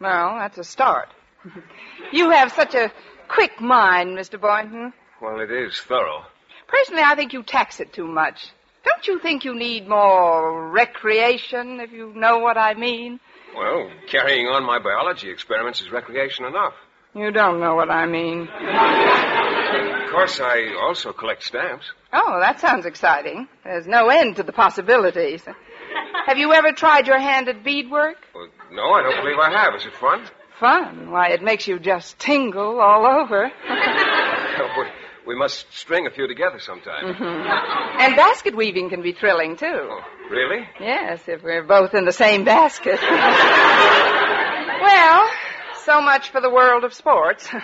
Well, 0.00 0.36
that's 0.36 0.58
a 0.58 0.64
start. 0.64 1.08
you 2.12 2.30
have 2.30 2.52
such 2.52 2.74
a 2.74 2.92
quick 3.28 3.60
mind, 3.60 4.16
Mr. 4.16 4.40
Boynton. 4.40 4.92
Well, 5.20 5.40
it 5.40 5.50
is 5.50 5.78
thorough. 5.80 6.24
Personally, 6.68 7.02
I 7.04 7.14
think 7.14 7.32
you 7.32 7.42
tax 7.42 7.80
it 7.80 7.92
too 7.92 8.06
much. 8.06 8.52
Don't 8.88 9.06
you 9.06 9.18
think 9.20 9.44
you 9.44 9.54
need 9.54 9.86
more 9.88 10.70
recreation, 10.70 11.80
if 11.80 11.92
you 11.92 12.12
know 12.14 12.38
what 12.38 12.56
I 12.56 12.74
mean? 12.74 13.20
Well, 13.54 13.90
carrying 14.08 14.46
on 14.46 14.64
my 14.64 14.78
biology 14.78 15.30
experiments 15.30 15.80
is 15.82 15.90
recreation 15.90 16.44
enough. 16.46 16.74
You 17.14 17.30
don't 17.30 17.60
know 17.60 17.74
what 17.74 17.90
I 17.90 18.06
mean. 18.06 18.42
Of 18.42 20.10
course, 20.10 20.40
I 20.40 20.74
also 20.80 21.12
collect 21.12 21.42
stamps. 21.42 21.84
Oh, 22.12 22.38
that 22.40 22.60
sounds 22.60 22.86
exciting. 22.86 23.48
There's 23.64 23.86
no 23.86 24.08
end 24.08 24.36
to 24.36 24.42
the 24.42 24.52
possibilities. 24.52 25.42
Have 26.26 26.38
you 26.38 26.52
ever 26.52 26.72
tried 26.72 27.06
your 27.06 27.18
hand 27.18 27.48
at 27.48 27.64
beadwork? 27.64 28.16
Well, 28.34 28.48
no, 28.72 28.92
I 28.92 29.02
don't 29.02 29.22
believe 29.22 29.38
I 29.38 29.50
have. 29.50 29.74
Is 29.74 29.84
it 29.86 29.94
fun? 29.94 30.24
Fun. 30.60 31.10
Why, 31.10 31.28
it 31.28 31.42
makes 31.42 31.66
you 31.68 31.78
just 31.78 32.18
tingle 32.18 32.80
all 32.80 33.04
over. 33.06 33.50
Oh, 34.60 34.84
we, 35.28 35.36
must 35.36 35.66
string 35.72 36.06
a 36.06 36.10
few 36.10 36.26
together 36.26 36.58
sometime. 36.58 37.04
And 38.00 38.16
basket 38.16 38.56
weaving 38.56 38.88
can 38.90 39.02
be 39.02 39.12
thrilling, 39.12 39.56
too. 39.56 40.00
Really? 40.30 40.66
Yes, 40.80 41.20
if 41.28 41.42
we're 41.42 41.62
both 41.62 41.94
in 41.94 42.04
the 42.04 42.12
same 42.12 42.44
basket. 42.44 42.98
well, 44.82 45.30
so 45.84 46.00
much 46.00 46.30
for 46.30 46.40
the 46.40 46.50
world 46.50 46.84
of 46.84 46.94
sports. 46.94 47.48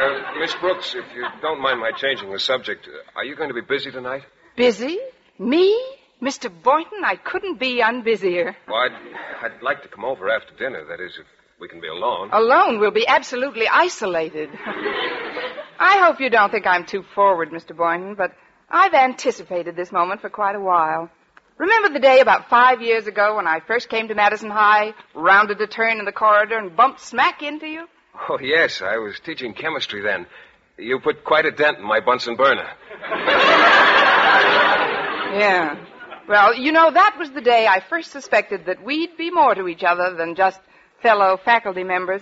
Uh, 0.00 0.38
Miss 0.40 0.54
Brooks, 0.54 0.94
if 0.94 1.04
you 1.14 1.26
don't 1.42 1.60
mind 1.60 1.78
my 1.78 1.90
changing 1.94 2.32
the 2.32 2.38
subject, 2.38 2.88
uh, 2.88 3.18
are 3.18 3.24
you 3.24 3.36
going 3.36 3.50
to 3.50 3.54
be 3.54 3.60
busy 3.60 3.90
tonight? 3.90 4.22
Busy? 4.56 4.98
Me? 5.38 5.78
Mr. 6.22 6.50
Boynton, 6.50 7.04
I 7.04 7.16
couldn't 7.16 7.60
be 7.60 7.82
unbusier. 7.82 8.54
Well, 8.66 8.76
I'd, 8.76 8.96
I'd 9.44 9.62
like 9.62 9.82
to 9.82 9.88
come 9.88 10.06
over 10.06 10.30
after 10.30 10.54
dinner. 10.56 10.86
That 10.88 11.04
is, 11.04 11.12
if 11.20 11.26
we 11.60 11.68
can 11.68 11.82
be 11.82 11.88
alone. 11.88 12.30
Alone, 12.32 12.80
we'll 12.80 12.90
be 12.92 13.06
absolutely 13.06 13.68
isolated. 13.68 14.48
I 15.82 16.04
hope 16.04 16.20
you 16.20 16.28
don't 16.28 16.52
think 16.52 16.66
I'm 16.66 16.84
too 16.84 17.02
forward, 17.14 17.50
Mr. 17.50 17.74
Boynton, 17.74 18.14
but 18.14 18.32
I've 18.68 18.92
anticipated 18.92 19.76
this 19.76 19.90
moment 19.90 20.20
for 20.20 20.28
quite 20.28 20.54
a 20.54 20.60
while. 20.60 21.08
Remember 21.56 21.88
the 21.88 21.98
day 21.98 22.20
about 22.20 22.50
five 22.50 22.82
years 22.82 23.06
ago 23.06 23.36
when 23.36 23.46
I 23.46 23.60
first 23.60 23.88
came 23.88 24.06
to 24.08 24.14
Madison 24.14 24.50
High, 24.50 24.92
rounded 25.14 25.58
a 25.60 25.66
turn 25.66 25.98
in 25.98 26.04
the 26.04 26.12
corridor, 26.12 26.58
and 26.58 26.76
bumped 26.76 27.00
smack 27.00 27.42
into 27.42 27.66
you? 27.66 27.86
Oh, 28.28 28.38
yes, 28.38 28.82
I 28.82 28.98
was 28.98 29.18
teaching 29.20 29.54
chemistry 29.54 30.02
then. 30.02 30.26
You 30.76 31.00
put 31.00 31.24
quite 31.24 31.46
a 31.46 31.50
dent 31.50 31.78
in 31.78 31.84
my 31.84 32.00
Bunsen 32.00 32.36
burner. 32.36 32.68
Yeah. 35.32 35.76
Well, 36.28 36.54
you 36.54 36.72
know, 36.72 36.90
that 36.90 37.16
was 37.18 37.30
the 37.30 37.40
day 37.40 37.66
I 37.66 37.80
first 37.80 38.10
suspected 38.10 38.66
that 38.66 38.84
we'd 38.84 39.16
be 39.16 39.30
more 39.30 39.54
to 39.54 39.66
each 39.66 39.84
other 39.84 40.14
than 40.14 40.34
just 40.34 40.60
fellow 41.02 41.38
faculty 41.42 41.84
members. 41.84 42.20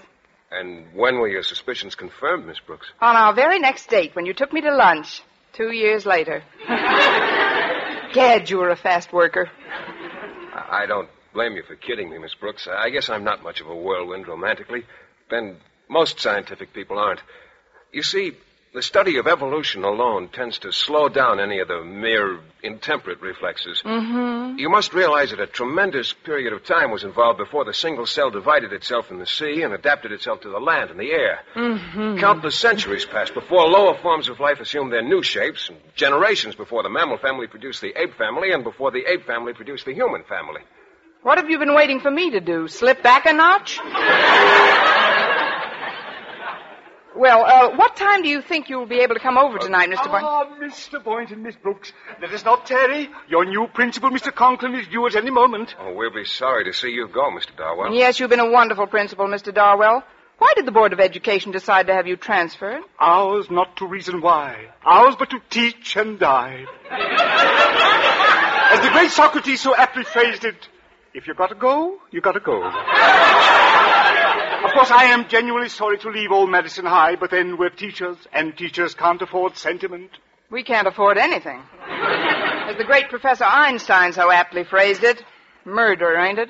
And 0.51 0.87
when 0.95 1.17
were 1.17 1.29
your 1.29 1.43
suspicions 1.43 1.95
confirmed, 1.95 2.47
Miss 2.47 2.59
Brooks? 2.61 2.87
On 3.01 3.15
our 3.15 3.35
very 3.35 3.59
next 3.59 3.89
date, 3.89 4.15
when 4.15 4.25
you 4.27 4.33
took 4.33 4.53
me 4.53 4.61
to 4.63 4.75
lunch, 4.75 5.23
two 5.53 5.73
years 5.73 6.07
later. 6.07 6.43
Gad, 8.15 8.49
you 8.49 8.59
were 8.59 8.71
a 8.71 8.77
fast 8.77 9.13
worker. 9.13 9.51
I 10.71 10.87
don't 10.87 11.09
blame 11.35 11.55
you 11.55 11.63
for 11.63 11.77
kidding 11.77 12.11
me, 12.11 12.19
Miss 12.19 12.35
Brooks. 12.35 12.67
I 12.71 12.91
guess 12.91 13.11
I'm 13.11 13.25
not 13.25 13.43
much 13.43 13.61
of 13.61 13.69
a 13.69 13.77
whirlwind 13.77 14.27
romantically. 14.27 14.85
And 15.31 15.57
most 15.89 16.21
scientific 16.21 16.73
people 16.73 16.99
aren't. 16.99 17.21
You 17.93 18.03
see, 18.03 18.33
the 18.79 18.83
study 18.83 19.17
of 19.17 19.27
evolution 19.27 19.83
alone 19.83 20.29
tends 20.29 20.57
to 20.61 20.71
slow 20.71 21.09
down 21.09 21.41
any 21.41 21.59
of 21.59 21.67
the 21.67 21.83
mere 21.83 22.39
intemperate 22.63 23.21
reflexes. 23.21 23.83
Mm-hmm. 23.85 24.57
You 24.57 24.71
must 24.71 24.95
realize 24.95 25.31
that 25.31 25.41
a 25.41 25.49
tremendous 25.49 26.13
period 26.13 26.53
of 26.53 26.63
time 26.63 26.93
was 26.93 27.03
involved 27.03 27.39
before 27.39 27.65
the 27.65 27.75
single 27.75 28.07
cell 28.07 28.31
divided 28.31 28.73
itself 28.73 29.11
in 29.11 29.19
the 29.19 29.27
sea 29.27 29.63
and 29.63 29.75
adapted 29.75 30.13
itself 30.13 30.43
to 30.43 30.49
the 30.49 30.61
land 30.61 30.91
and 30.91 31.01
the 31.01 31.11
air. 31.11 31.41
Mm-hmm. 31.57 32.19
Countless 32.19 32.55
centuries 32.55 33.05
passed 33.05 33.35
before 33.35 33.67
lower 33.67 33.99
forms 34.01 34.29
of 34.29 34.39
life 34.39 34.61
assumed 34.61 34.93
their 34.93 35.03
new 35.03 35.25
shapes, 35.25 35.69
and 35.69 35.79
generations 35.97 36.55
before 36.55 36.85
the 36.85 36.89
mammal 36.89 37.19
family 37.19 37.49
produced 37.49 37.81
the 37.81 38.01
ape 38.01 38.15
family, 38.15 38.53
and 38.53 38.63
before 38.63 38.93
the 38.93 39.05
ape 39.11 39.27
family 39.27 39.55
produced 39.55 39.87
the 39.87 39.93
human 39.93 40.23
family. 40.23 40.61
What 41.23 41.39
have 41.39 41.51
you 41.51 41.59
been 41.59 41.75
waiting 41.75 41.99
for 41.99 42.13
me 42.13 42.31
to 42.31 42.39
do? 42.39 42.69
Slip 42.69 43.03
back 43.03 43.27
a 43.27 43.33
notch? 43.33 43.81
Well, 47.19 47.45
uh, 47.45 47.77
what 47.77 47.97
time 47.97 48.23
do 48.23 48.29
you 48.29 48.41
think 48.41 48.69
you'll 48.69 48.87
be 48.87 49.01
able 49.01 49.15
to 49.15 49.21
come 49.21 49.37
over 49.37 49.59
tonight, 49.59 49.91
Mr. 49.91 50.07
Boynton? 50.07 50.25
Ah, 50.25 50.45
Mr. 50.61 51.03
Boynton, 51.03 51.43
Miss 51.43 51.57
Brooks, 51.57 51.93
let 52.21 52.33
us 52.33 52.45
not 52.45 52.67
tarry. 52.67 53.09
Your 53.29 53.45
new 53.45 53.67
principal, 53.69 54.11
Mr. 54.11 54.35
Conklin, 54.35 54.75
is 54.75 54.87
due 54.89 55.07
at 55.07 55.17
any 55.17 55.31
moment. 55.31 55.75
Oh, 55.81 55.95
we'll 55.95 56.13
be 56.15 56.25
sorry 56.25 56.65
to 56.65 56.73
see 56.73 56.91
you 56.91 57.09
go, 57.09 57.31
Mr. 57.31 57.57
Darwell. 57.57 57.93
Yes, 57.93 58.21
you've 58.21 58.31
been 58.31 58.41
a 58.41 58.51
wonderful 58.51 58.87
principal, 58.87 59.27
Mr. 59.27 59.53
Darwell. 59.53 60.05
Why 60.39 60.53
did 60.55 60.67
the 60.67 60.73
Board 60.73 60.93
of 60.93 61.01
Education 61.01 61.51
decide 61.51 61.89
to 61.89 61.95
have 61.95 62.07
you 62.07 62.17
transferred? 62.17 62.83
Ours 63.01 63.51
not 63.51 63.77
to 63.79 63.87
reason 63.87 64.21
why. 64.21 64.69
Ours 64.85 65.17
but 65.19 65.31
to 65.31 65.41
teach 65.51 65.97
and 65.97 66.19
die. 66.19 66.65
As 68.71 68.81
the 68.81 68.91
great 68.91 69.11
Socrates 69.11 69.61
so 69.61 69.75
aptly 69.75 70.05
phrased 70.05 70.45
it, 70.45 70.69
if 71.13 71.27
you've 71.27 71.37
gotta 71.37 71.57
go, 71.57 71.99
you've 72.13 72.23
gotta 72.23 72.39
go. 72.39 72.63
Of 74.65 74.73
course, 74.73 74.91
I 74.91 75.05
am 75.05 75.29
genuinely 75.29 75.69
sorry 75.69 75.99
to 75.99 76.11
leave 76.11 76.33
old 76.33 76.51
Madison 76.51 76.85
High, 76.85 77.15
but 77.15 77.31
then 77.31 77.57
we're 77.57 77.71
teachers, 77.71 78.17
and 78.33 78.57
teachers 78.57 78.95
can't 78.95 79.23
afford 79.23 79.57
sentiment. 79.57 80.11
We 80.51 80.65
can't 80.65 80.89
afford 80.89 81.17
anything. 81.17 81.63
As 81.89 82.77
the 82.77 82.85
great 82.85 83.09
Professor 83.09 83.45
Einstein 83.45 84.13
so 84.13 84.33
aptly 84.33 84.65
phrased 84.65 85.05
it, 85.05 85.23
murder, 85.65 86.17
ain't 86.17 86.39
it? 86.39 86.49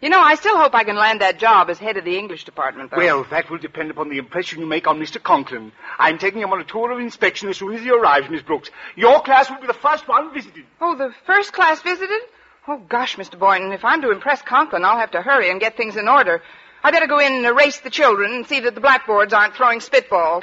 You 0.00 0.08
know, 0.08 0.20
I 0.20 0.36
still 0.36 0.56
hope 0.56 0.74
I 0.74 0.84
can 0.84 0.96
land 0.96 1.20
that 1.20 1.38
job 1.38 1.68
as 1.68 1.78
head 1.78 1.96
of 1.96 2.04
the 2.04 2.16
English 2.16 2.44
department, 2.44 2.90
though. 2.90 2.96
Well, 2.96 3.26
that 3.30 3.50
will 3.50 3.58
depend 3.58 3.90
upon 3.90 4.08
the 4.08 4.18
impression 4.18 4.60
you 4.60 4.66
make 4.66 4.86
on 4.86 4.98
Mr. 4.98 5.22
Conklin. 5.22 5.72
I'm 5.98 6.18
taking 6.18 6.40
him 6.40 6.52
on 6.52 6.60
a 6.60 6.64
tour 6.64 6.92
of 6.92 7.00
inspection 7.00 7.48
as 7.48 7.58
soon 7.58 7.74
as 7.74 7.82
he 7.82 7.90
arrives, 7.90 8.30
Miss 8.30 8.42
Brooks. 8.42 8.70
Your 8.96 9.20
class 9.22 9.50
will 9.50 9.60
be 9.60 9.66
the 9.66 9.74
first 9.74 10.06
one 10.08 10.32
visited. 10.32 10.64
Oh, 10.80 10.96
the 10.96 11.12
first 11.26 11.52
class 11.52 11.82
visited? 11.82 12.20
Oh, 12.66 12.78
gosh, 12.88 13.16
Mr. 13.16 13.38
Boynton, 13.38 13.72
if 13.72 13.84
I'm 13.84 14.00
to 14.02 14.10
impress 14.10 14.40
Conklin, 14.40 14.84
I'll 14.84 14.98
have 14.98 15.10
to 15.12 15.22
hurry 15.22 15.50
and 15.50 15.60
get 15.60 15.76
things 15.76 15.96
in 15.96 16.06
order. 16.08 16.42
I 16.88 16.90
better 16.90 17.06
go 17.06 17.18
in 17.18 17.34
and 17.34 17.44
erase 17.44 17.80
the 17.80 17.90
children 17.90 18.32
and 18.32 18.46
see 18.46 18.60
that 18.60 18.74
the 18.74 18.80
blackboards 18.80 19.34
aren't 19.34 19.54
throwing 19.54 19.80
spitballs. 19.80 20.42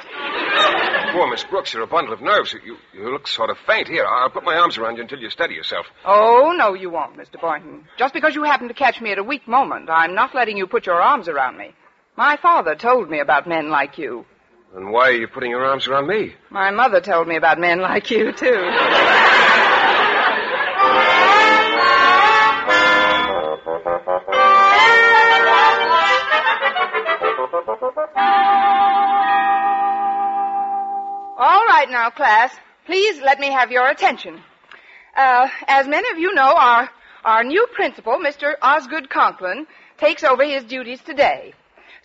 Poor 1.12 1.28
Miss 1.28 1.42
Brooks, 1.42 1.74
you're 1.74 1.82
a 1.82 1.88
bundle 1.88 2.12
of 2.14 2.20
nerves. 2.20 2.54
You, 2.64 2.76
you 2.94 3.10
look 3.10 3.26
sort 3.26 3.50
of 3.50 3.56
faint. 3.66 3.88
Here, 3.88 4.06
I'll 4.06 4.30
put 4.30 4.44
my 4.44 4.54
arms 4.54 4.78
around 4.78 4.94
you 4.94 5.02
until 5.02 5.18
you 5.18 5.28
steady 5.28 5.54
yourself. 5.54 5.86
Oh, 6.04 6.54
no, 6.56 6.74
you 6.74 6.88
won't, 6.88 7.16
Mr. 7.16 7.40
Boynton. 7.40 7.88
Just 7.98 8.14
because 8.14 8.36
you 8.36 8.44
happen 8.44 8.68
to 8.68 8.74
catch 8.74 9.00
me 9.00 9.10
at 9.10 9.18
a 9.18 9.24
weak 9.24 9.48
moment, 9.48 9.90
I'm 9.90 10.14
not 10.14 10.36
letting 10.36 10.56
you 10.56 10.68
put 10.68 10.86
your 10.86 11.02
arms 11.02 11.26
around 11.26 11.58
me. 11.58 11.74
My 12.16 12.36
father 12.36 12.76
told 12.76 13.10
me 13.10 13.18
about 13.18 13.48
men 13.48 13.68
like 13.68 13.98
you. 13.98 14.24
Then 14.72 14.92
why 14.92 15.08
are 15.08 15.18
you 15.18 15.26
putting 15.26 15.50
your 15.50 15.64
arms 15.64 15.88
around 15.88 16.06
me? 16.06 16.34
My 16.50 16.70
mother 16.70 17.00
told 17.00 17.26
me 17.26 17.34
about 17.34 17.58
men 17.58 17.80
like 17.80 18.08
you, 18.12 18.30
too. 18.30 18.70
All 31.38 31.66
right 31.66 31.90
now, 31.90 32.08
class. 32.08 32.56
Please 32.86 33.20
let 33.20 33.38
me 33.38 33.48
have 33.50 33.70
your 33.70 33.86
attention. 33.88 34.40
Uh, 35.14 35.46
as 35.66 35.86
many 35.86 36.10
of 36.10 36.18
you 36.18 36.32
know, 36.32 36.54
our, 36.56 36.88
our 37.26 37.44
new 37.44 37.66
principal, 37.74 38.14
Mr. 38.14 38.54
Osgood 38.62 39.10
Conklin, 39.10 39.66
takes 39.98 40.24
over 40.24 40.44
his 40.44 40.64
duties 40.64 41.02
today. 41.02 41.52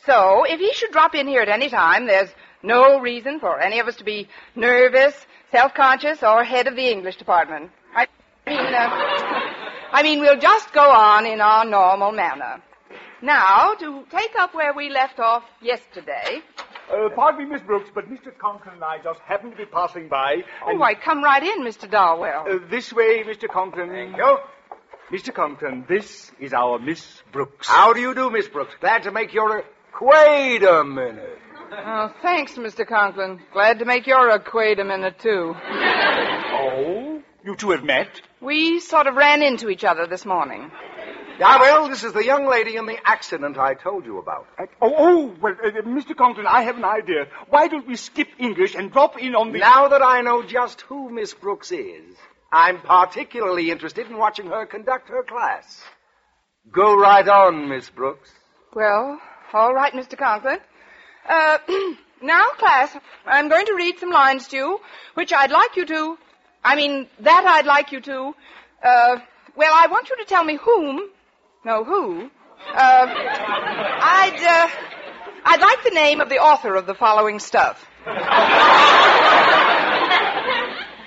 So, 0.05 0.43
if 0.43 0.59
he 0.59 0.73
should 0.73 0.91
drop 0.91 1.15
in 1.15 1.27
here 1.27 1.41
at 1.41 1.47
any 1.47 1.69
time, 1.69 2.07
there's 2.07 2.29
no 2.61 2.99
reason 2.99 3.39
for 3.39 3.57
any 3.57 3.79
of 3.79 3.87
us 3.87 3.95
to 3.97 4.03
be 4.03 4.27
nervous, 4.53 5.15
self-conscious, 5.51 6.23
or 6.23 6.43
head 6.43 6.67
of 6.67 6.75
the 6.75 6.89
English 6.89 7.15
department. 7.15 7.71
I 7.95 8.07
mean, 8.45 8.57
uh, 8.57 8.89
I 9.93 10.03
mean, 10.03 10.19
we'll 10.19 10.39
just 10.39 10.73
go 10.73 10.89
on 10.91 11.25
in 11.25 11.39
our 11.39 11.63
normal 11.63 12.11
manner. 12.11 12.61
Now, 13.21 13.75
to 13.75 14.03
take 14.11 14.35
up 14.37 14.53
where 14.53 14.73
we 14.73 14.89
left 14.89 15.21
off 15.21 15.43
yesterday. 15.61 16.41
Uh, 16.91 17.09
pardon 17.15 17.45
me, 17.47 17.53
Miss 17.53 17.61
Brooks, 17.61 17.89
but 17.93 18.09
Mr. 18.09 18.37
Conklin 18.37 18.75
and 18.75 18.83
I 18.83 18.97
just 19.03 19.19
happened 19.21 19.53
to 19.53 19.57
be 19.57 19.65
passing 19.65 20.07
by. 20.09 20.37
Oh, 20.65 20.75
why, 20.75 20.93
come 20.95 21.23
right 21.23 21.41
in, 21.41 21.63
Mr. 21.63 21.89
Darwell. 21.89 22.45
Uh, 22.49 22.59
this 22.69 22.91
way, 22.91 23.23
Mr. 23.23 23.47
Conklin. 23.49 23.89
Thank 23.89 24.17
you. 24.17 24.37
Mr. 25.11 25.33
Conklin, 25.33 25.85
this 25.89 26.31
is 26.39 26.53
our 26.53 26.79
Miss 26.79 27.21
Brooks. 27.31 27.67
How 27.67 27.93
do 27.93 27.99
you 27.99 28.15
do, 28.15 28.29
Miss 28.29 28.47
Brooks? 28.47 28.73
Glad 28.79 29.03
to 29.03 29.11
make 29.11 29.33
your. 29.33 29.63
Wait 30.01 30.63
a 30.63 30.83
minute. 30.83 31.37
Oh, 31.73 32.13
thanks, 32.21 32.53
Mr. 32.55 32.87
Conklin. 32.87 33.39
Glad 33.53 33.79
to 33.79 33.85
make 33.85 34.07
your 34.07 34.29
acquaintance, 34.29 34.85
a 34.85 34.97
minute, 34.97 35.19
too. 35.19 35.55
Oh? 36.53 37.21
You 37.43 37.55
two 37.55 37.71
have 37.71 37.83
met? 37.83 38.21
We 38.39 38.79
sort 38.79 39.07
of 39.07 39.15
ran 39.15 39.41
into 39.41 39.69
each 39.69 39.83
other 39.83 40.05
this 40.05 40.25
morning. 40.25 40.69
Ah, 41.43 41.57
well, 41.59 41.89
this 41.89 42.03
is 42.03 42.13
the 42.13 42.23
young 42.23 42.45
lady 42.47 42.75
in 42.75 42.85
the 42.85 42.97
accident 43.03 43.57
I 43.57 43.73
told 43.73 44.05
you 44.05 44.19
about. 44.19 44.47
Uh, 44.59 44.65
oh, 44.79 44.93
oh, 44.95 45.35
well, 45.41 45.55
uh, 45.63 45.71
Mr. 45.81 46.15
Conklin, 46.15 46.45
I 46.45 46.61
have 46.61 46.77
an 46.77 46.85
idea. 46.85 47.25
Why 47.49 47.67
don't 47.67 47.87
we 47.87 47.95
skip 47.95 48.27
English 48.37 48.75
and 48.75 48.91
drop 48.91 49.17
in 49.17 49.33
on 49.33 49.51
the. 49.51 49.59
Now 49.59 49.87
that 49.87 50.03
I 50.03 50.21
know 50.21 50.43
just 50.43 50.81
who 50.81 51.09
Miss 51.09 51.33
Brooks 51.33 51.71
is, 51.71 52.15
I'm 52.51 52.79
particularly 52.81 53.71
interested 53.71 54.07
in 54.07 54.17
watching 54.17 54.47
her 54.47 54.67
conduct 54.67 55.09
her 55.09 55.23
class. 55.23 55.81
Go 56.71 56.95
right 56.95 57.27
on, 57.27 57.69
Miss 57.69 57.89
Brooks. 57.89 58.29
Well, 58.75 59.19
all 59.51 59.73
right, 59.73 59.93
Mr. 59.93 60.15
Conklin. 60.17 60.59
Uh, 61.27 61.57
now, 62.21 62.49
class, 62.49 62.95
I'm 63.25 63.49
going 63.49 63.65
to 63.65 63.73
read 63.73 63.97
some 63.99 64.11
lines 64.11 64.47
to 64.49 64.57
you, 64.57 64.79
which 65.15 65.33
I'd 65.33 65.51
like 65.51 65.75
you 65.75 65.85
to. 65.87 66.17
I 66.63 66.75
mean, 66.75 67.07
that 67.21 67.45
I'd 67.45 67.65
like 67.65 67.91
you 67.91 68.01
to. 68.01 68.35
Uh, 68.83 69.17
well, 69.55 69.73
I 69.75 69.87
want 69.87 70.09
you 70.09 70.17
to 70.17 70.25
tell 70.25 70.43
me 70.43 70.57
whom. 70.57 71.09
No, 71.63 71.83
who. 71.83 72.29
Uh, 72.73 73.05
I'd. 73.07 74.43
Uh, 74.43 74.67
I'd 75.43 75.59
like 75.59 75.83
the 75.83 75.89
name 75.91 76.21
of 76.21 76.29
the 76.29 76.37
author 76.37 76.75
of 76.75 76.85
the 76.85 76.93
following 76.93 77.39
stuff. 77.39 77.83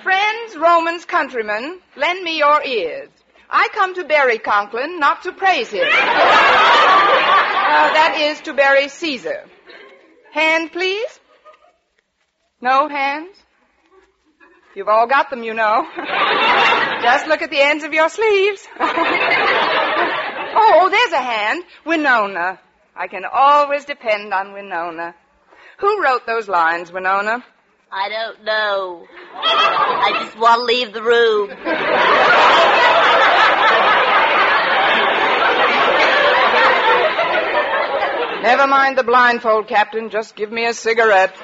Friends, 0.02 0.56
Romans, 0.56 1.04
countrymen, 1.04 1.80
lend 1.96 2.24
me 2.24 2.38
your 2.38 2.64
ears. 2.64 3.10
I 3.48 3.68
come 3.72 3.94
to 3.94 4.04
bury 4.04 4.38
Conklin, 4.38 4.98
not 4.98 5.22
to 5.22 5.32
praise 5.32 5.70
him. 5.70 5.86
Uh, 5.86 5.92
that 7.92 8.16
is 8.20 8.40
to 8.42 8.54
bury 8.54 8.88
Caesar. 8.88 9.44
Hand, 10.32 10.72
please. 10.72 11.20
No 12.60 12.88
hands? 12.88 13.36
You've 14.74 14.88
all 14.88 15.06
got 15.06 15.30
them, 15.30 15.44
you 15.44 15.54
know. 15.54 15.86
Just 17.02 17.28
look 17.28 17.42
at 17.42 17.50
the 17.50 17.60
ends 17.60 17.84
of 17.84 17.92
your 17.92 18.08
sleeves. 18.08 18.66
oh, 20.56 20.88
there's 20.90 21.12
a 21.12 21.22
hand. 21.22 21.64
Winona. 21.84 22.60
I 22.96 23.08
can 23.08 23.24
always 23.24 23.84
depend 23.84 24.32
on 24.32 24.52
Winona. 24.52 25.14
Who 25.78 26.02
wrote 26.02 26.26
those 26.26 26.48
lines, 26.48 26.92
Winona? 26.92 27.44
I 27.90 28.08
don't 28.08 28.44
know. 28.44 29.06
I 29.34 30.24
just 30.24 30.38
want 30.38 30.60
to 30.60 30.64
leave 30.64 30.92
the 30.92 31.02
room. 31.02 31.48
Never 38.42 38.66
mind 38.66 38.98
the 38.98 39.04
blindfold, 39.04 39.68
Captain. 39.68 40.10
Just 40.10 40.36
give 40.36 40.52
me 40.52 40.66
a 40.66 40.74
cigarette. 40.74 41.34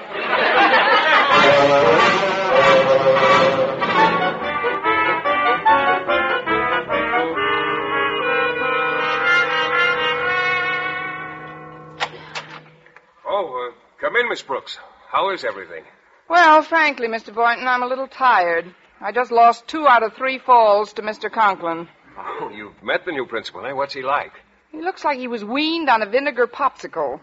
In, 14.21 14.29
Miss 14.29 14.43
Brooks. 14.43 14.79
How 15.11 15.33
is 15.33 15.45
everything? 15.45 15.83
Well, 16.29 16.63
frankly, 16.63 17.09
Mr. 17.09 17.35
Boynton, 17.35 17.67
I'm 17.67 17.83
a 17.83 17.87
little 17.87 18.07
tired. 18.07 18.73
I 19.01 19.13
just 19.13 19.33
lost 19.33 19.67
two 19.67 19.89
out 19.89 20.03
of 20.03 20.15
three 20.15 20.39
falls 20.39 20.93
to 20.95 21.03
Mr. 21.03 21.33
Conklin. 21.33 21.89
Oh, 22.19 22.51
you've 22.55 22.83
met 22.83 23.05
the 23.05 23.13
new 23.13 23.27
principal, 23.27 23.65
eh? 23.67 23.73
What's 23.73 23.95
he 23.95 24.03
like? 24.03 24.33
He 24.71 24.81
looks 24.81 25.05
like 25.05 25.19
he 25.19 25.27
was 25.27 25.45
weaned 25.45 25.89
on 25.89 26.03
a 26.03 26.07
vinegar 26.07 26.47
popsicle. 26.47 27.21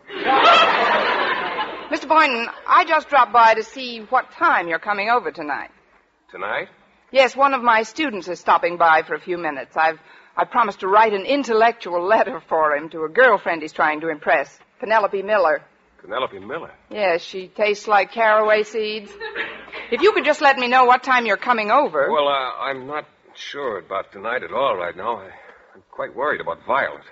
Mr. 1.90 2.08
Boynton, 2.08 2.48
I 2.68 2.84
just 2.86 3.08
dropped 3.08 3.32
by 3.32 3.54
to 3.54 3.64
see 3.64 4.00
what 4.10 4.32
time 4.32 4.68
you're 4.68 4.80
coming 4.80 5.10
over 5.10 5.32
tonight. 5.32 5.70
Tonight? 6.32 6.68
Yes, 7.12 7.36
one 7.36 7.54
of 7.54 7.64
my 7.64 7.84
students 7.84 8.28
is 8.28 8.40
stopping 8.40 8.76
by 8.78 9.04
for 9.04 9.14
a 9.14 9.20
few 9.22 9.38
minutes. 9.38 9.78
I've 9.78 10.00
I 10.36 10.46
promised 10.46 10.82
to 10.82 10.88
write 10.88 11.14
an 11.14 11.26
intellectual 11.26 12.06
letter 12.06 12.40
for 12.48 12.76
him 12.76 12.90
to 12.90 13.06
a 13.06 13.10
girlfriend 13.10 13.64
he's 13.64 13.74
trying 13.74 14.02
to 14.02 14.10
impress, 14.10 14.60
Penelope 14.80 15.24
Miller. 15.24 15.64
Penelope 16.02 16.40
Miller. 16.40 16.72
Yes, 16.90 17.22
she 17.24 17.48
tastes 17.48 17.88
like 17.88 18.12
caraway 18.12 18.64
seeds. 18.64 19.12
If 19.92 20.02
you 20.02 20.12
could 20.14 20.26
just 20.26 20.42
let 20.42 20.58
me 20.58 20.68
know 20.68 20.86
what 20.86 21.04
time 21.04 21.26
you're 21.26 21.38
coming 21.38 21.72
over. 21.72 22.12
Well, 22.12 22.28
uh, 22.28 22.52
I'm 22.62 22.88
not 22.88 23.06
sure 23.36 23.80
about 23.80 24.12
tonight 24.12 24.44
at 24.44 24.52
all 24.52 24.76
right 24.78 24.96
now. 24.96 25.18
I, 25.18 25.26
I'm 25.76 25.84
quite 25.92 26.16
worried 26.16 26.42
about 26.42 26.60
Violet. 26.66 27.04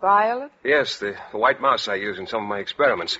Violet? 0.00 0.50
Yes, 0.64 0.98
the, 0.98 1.14
the 1.30 1.38
white 1.38 1.60
mouse 1.60 1.88
I 1.88 1.94
use 1.94 2.18
in 2.18 2.26
some 2.26 2.42
of 2.42 2.48
my 2.48 2.58
experiments. 2.58 3.18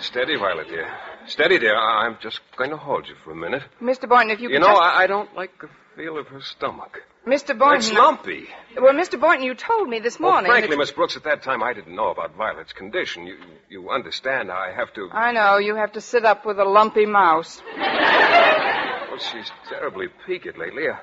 Steady, 0.00 0.36
Violet, 0.36 0.68
dear. 0.68 0.92
Steady, 1.26 1.58
dear. 1.58 1.76
I- 1.76 2.06
I'm 2.06 2.18
just 2.20 2.40
going 2.56 2.70
to 2.70 2.76
hold 2.76 3.06
you 3.08 3.14
for 3.24 3.30
a 3.30 3.36
minute. 3.36 3.62
Mr. 3.80 4.08
Boynton, 4.08 4.30
if 4.30 4.40
you 4.40 4.50
You 4.50 4.58
know, 4.58 4.66
just... 4.66 4.82
I, 4.82 5.04
I 5.04 5.06
don't 5.06 5.32
like 5.36 5.52
the 5.60 5.68
feel 5.96 6.18
of 6.18 6.26
her 6.28 6.40
stomach. 6.40 7.02
Mr. 7.26 7.58
Boynton... 7.58 7.76
It's 7.76 7.92
lumpy. 7.92 8.46
Well, 8.76 8.92
Mr. 8.92 9.18
Boynton, 9.20 9.44
you 9.44 9.54
told 9.54 9.88
me 9.88 9.98
this 9.98 10.20
morning. 10.20 10.48
Well, 10.48 10.56
frankly, 10.58 10.76
that- 10.76 10.78
Miss 10.78 10.90
Brooks, 10.92 11.16
at 11.16 11.24
that 11.24 11.42
time 11.42 11.62
I 11.62 11.72
didn't 11.72 11.94
know 11.94 12.10
about 12.10 12.34
Violet's 12.36 12.72
condition. 12.72 13.26
You, 13.26 13.38
you 13.68 13.90
understand 13.90 14.50
I 14.50 14.72
have 14.72 14.92
to. 14.94 15.08
I 15.12 15.32
know, 15.32 15.58
you 15.58 15.74
have 15.76 15.92
to 15.92 16.00
sit 16.00 16.24
up 16.24 16.44
with 16.44 16.58
a 16.58 16.64
lumpy 16.64 17.06
mouse. 17.06 17.62
Well, 19.14 19.22
she's 19.30 19.46
terribly 19.68 20.08
peaked 20.26 20.58
lately. 20.58 20.90
I 20.90 20.98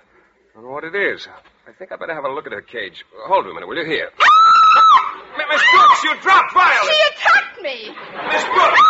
don't 0.53 0.65
know 0.65 0.71
what 0.71 0.84
it 0.84 0.93
is. 0.93 1.29
I 1.65 1.71
think 1.71 1.93
I 1.93 1.95
better 1.95 2.13
have 2.13 2.25
a 2.25 2.34
look 2.34 2.45
at 2.45 2.51
her 2.51 2.60
cage. 2.62 3.05
Hold 3.23 3.45
her 3.45 3.51
a 3.51 3.53
minute, 3.53 3.69
will 3.69 3.77
you? 3.77 3.86
Here. 3.88 4.12
Miss 5.47 5.63
Brooks, 5.71 6.03
you 6.03 6.12
dropped 6.19 6.51
Violet! 6.51 6.91
She 6.91 6.99
attacked 7.07 7.62
me! 7.63 7.77
Miss 7.88 8.43
Brooks! 8.51 8.81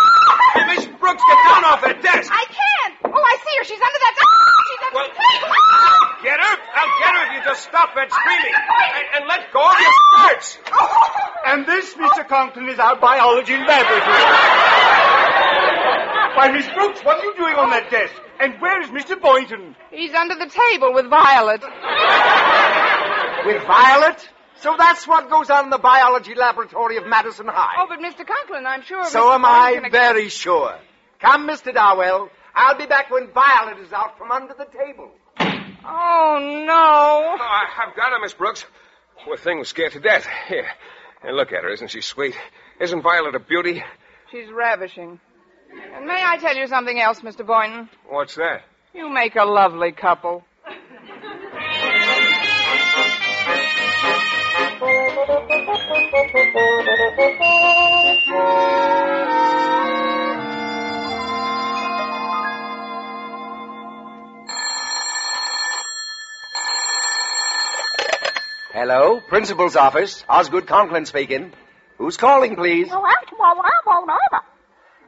Hey, 0.58 0.66
Miss 0.74 0.86
Brooks, 0.98 1.22
get 1.22 1.38
down 1.46 1.66
off 1.70 1.82
that 1.86 2.02
desk! 2.02 2.34
I 2.34 2.46
can't! 2.50 3.14
Oh, 3.14 3.22
I 3.22 3.36
see 3.46 3.54
her. 3.62 3.64
She's 3.66 3.78
under 3.78 4.00
that... 4.02 4.14
She's 4.70 4.71
table! 5.00 5.56
Get 6.24 6.40
her! 6.40 6.56
I'll 6.76 6.94
get 7.00 7.16
her 7.16 7.24
if 7.28 7.32
you 7.34 7.42
just 7.50 7.64
stop 7.64 7.96
that 7.96 8.12
screaming. 8.12 8.54
And, 8.54 9.06
and 9.18 9.24
let 9.28 9.52
go 9.52 9.62
of 9.64 9.78
your 9.80 9.94
skirts! 10.12 10.58
And 11.48 11.66
this, 11.66 11.94
Mr. 11.96 12.28
Conklin, 12.28 12.70
is 12.70 12.80
our 12.80 12.96
biology 13.00 13.58
laboratory. 13.58 14.24
Why, 16.36 16.52
Miss 16.54 16.68
Brooks, 16.70 17.04
what 17.04 17.18
are 17.20 17.24
you 17.26 17.36
doing 17.36 17.56
on 17.56 17.70
that 17.72 17.90
desk? 17.92 18.14
And 18.40 18.60
where 18.62 18.82
is 18.82 18.90
Mr. 18.90 19.20
Boynton? 19.20 19.76
He's 19.92 20.14
under 20.14 20.36
the 20.36 20.48
table 20.50 20.94
with 20.94 21.08
Violet. 21.10 21.62
With 23.46 23.64
Violet? 23.64 24.30
So 24.62 24.76
that's 24.78 25.08
what 25.08 25.30
goes 25.30 25.50
on 25.50 25.66
in 25.66 25.70
the 25.72 25.78
biology 25.80 26.36
laboratory 26.36 26.98
of 26.98 27.08
Madison 27.08 27.48
High. 27.48 27.74
Oh, 27.80 27.88
but 27.90 28.00
Mr. 28.00 28.26
Conklin, 28.26 28.66
I'm 28.68 28.84
sure... 28.84 29.04
So 29.06 29.24
Mr. 29.30 29.36
am 29.36 29.46
I 29.46 29.72
Boynton 29.72 29.84
can- 29.84 29.92
very 29.92 30.30
sure. 30.30 30.78
Come, 31.20 31.48
Mr. 31.48 31.74
Darwell. 31.74 32.30
I'll 32.56 32.78
be 32.78 32.86
back 32.86 33.10
when 33.10 33.32
Violet 33.32 33.80
is 33.80 33.94
out 33.94 34.18
from 34.18 34.32
under 34.32 34.54
the 34.54 34.66
table. 34.66 35.12
Oh, 35.84 36.64
no. 36.68 36.74
Oh, 36.74 37.38
I, 37.40 37.88
I've 37.88 37.96
got 37.96 38.12
her, 38.12 38.20
Miss 38.22 38.34
Brooks. 38.34 38.66
Poor 39.24 39.38
thing 39.38 39.60
was 39.60 39.70
scared 39.70 39.94
to 39.94 40.00
death. 40.00 40.28
Here. 40.48 40.68
And 41.24 41.36
look 41.36 41.52
at 41.52 41.64
her. 41.64 41.70
Isn't 41.70 41.90
she 41.90 42.02
sweet? 42.02 42.36
Isn't 42.80 43.02
Violet 43.02 43.36
a 43.36 43.40
beauty? 43.40 43.84
She's 44.32 44.52
ravishing. 44.52 45.20
And 45.96 46.06
may 46.06 46.22
I 46.24 46.38
tell 46.38 46.56
you 46.56 46.68
something 46.68 47.00
else, 47.00 47.22
Mr. 47.22 47.46
Boynton? 47.46 47.90
What's 48.10 48.36
that? 48.36 48.64
You 48.94 49.10
make 49.10 49.36
a 49.36 49.46
lovely 49.46 49.92
couple. 49.92 50.44
Hello, 68.74 69.20
principal's 69.28 69.76
office. 69.76 70.24
Osgood 70.30 70.66
Conklin 70.66 71.06
speaking. 71.06 71.52
Who's 71.98 72.16
calling, 72.16 72.56
please? 72.56 72.88
Oh, 72.90 73.02
wow. 73.02 73.12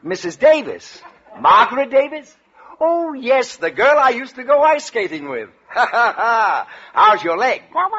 Mrs. 0.03 0.37
Davis. 0.37 1.01
Margaret 1.39 1.89
Davis? 1.89 2.35
Oh, 2.81 3.13
yes, 3.13 3.55
the 3.55 3.71
girl 3.71 3.97
I 3.97 4.09
used 4.09 4.35
to 4.35 4.43
go 4.43 4.61
ice 4.61 4.85
skating 4.85 5.29
with. 5.29 5.49
Ha 5.73 5.87
ha 5.89 6.13
ha. 6.15 6.67
How's 6.93 7.23
your 7.23 7.35
leg? 7.35 7.63
What's 7.71 7.91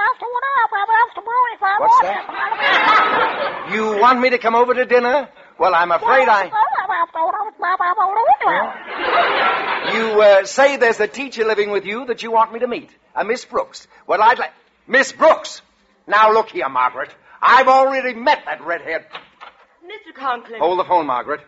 that? 2.02 3.70
You 3.72 3.98
want 3.98 4.20
me 4.20 4.30
to 4.30 4.38
come 4.38 4.54
over 4.54 4.74
to 4.74 4.84
dinner? 4.84 5.28
Well, 5.58 5.74
I'm 5.74 5.90
afraid 5.90 6.28
I. 6.28 6.52
You 9.92 10.22
uh, 10.22 10.44
say 10.44 10.76
there's 10.76 11.00
a 11.00 11.08
teacher 11.08 11.44
living 11.44 11.70
with 11.70 11.84
you 11.84 12.04
that 12.06 12.22
you 12.22 12.30
want 12.30 12.52
me 12.52 12.60
to 12.60 12.68
meet, 12.68 12.90
a 13.16 13.24
Miss 13.24 13.44
Brooks. 13.44 13.88
Well, 14.06 14.22
I'd 14.22 14.38
like. 14.38 14.52
Miss 14.86 15.12
Brooks! 15.12 15.62
Now 16.06 16.32
look 16.32 16.50
here, 16.50 16.68
Margaret. 16.68 17.14
I've 17.40 17.68
already 17.68 18.14
met 18.14 18.42
that 18.44 18.62
redhead. 18.62 19.06
Mr. 19.84 20.14
Conklin. 20.14 20.60
Hold 20.60 20.78
the 20.78 20.84
phone, 20.84 21.06
Margaret. 21.06 21.40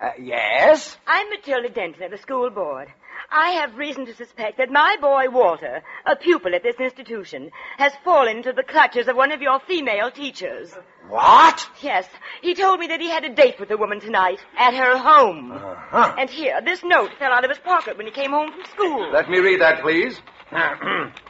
Uh, 0.00 0.10
yes? 0.20 0.96
I'm 1.06 1.28
Matilda 1.30 1.68
Denton 1.68 2.02
of 2.04 2.10
the 2.10 2.18
school 2.18 2.50
board. 2.50 2.88
I 3.30 3.50
have 3.50 3.76
reason 3.76 4.06
to 4.06 4.14
suspect 4.14 4.58
that 4.58 4.70
my 4.70 4.96
boy 5.00 5.28
Walter, 5.28 5.82
a 6.06 6.14
pupil 6.14 6.54
at 6.54 6.62
this 6.62 6.76
institution, 6.78 7.50
has 7.78 7.92
fallen 8.04 8.36
into 8.38 8.52
the 8.52 8.62
clutches 8.62 9.08
of 9.08 9.16
one 9.16 9.32
of 9.32 9.42
your 9.42 9.58
female 9.60 10.10
teachers. 10.10 10.72
What? 11.08 11.68
Yes, 11.80 12.06
he 12.42 12.54
told 12.54 12.78
me 12.78 12.86
that 12.88 13.00
he 13.00 13.08
had 13.08 13.24
a 13.24 13.34
date 13.34 13.58
with 13.58 13.70
a 13.70 13.76
woman 13.76 13.98
tonight 13.98 14.40
at 14.56 14.74
her 14.74 14.98
home. 14.98 15.52
Uh-huh. 15.52 16.14
And 16.18 16.30
here, 16.30 16.60
this 16.64 16.84
note 16.84 17.10
fell 17.18 17.32
out 17.32 17.44
of 17.44 17.50
his 17.50 17.58
pocket 17.58 17.96
when 17.96 18.06
he 18.06 18.12
came 18.12 18.30
home 18.30 18.52
from 18.52 18.64
school. 18.66 19.10
Let 19.12 19.28
me 19.28 19.38
read 19.38 19.60
that, 19.60 19.82
please. 19.82 20.20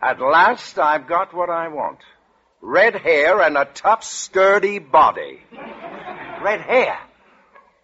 At 0.00 0.20
last, 0.20 0.78
I've 0.78 1.06
got 1.08 1.34
what 1.34 1.50
I 1.50 1.68
want. 1.68 1.98
Red 2.60 2.94
hair 2.96 3.40
and 3.42 3.56
a 3.56 3.64
tough, 3.64 4.04
sturdy 4.04 4.78
body. 4.78 5.40
Red 6.40 6.60
hair? 6.60 6.98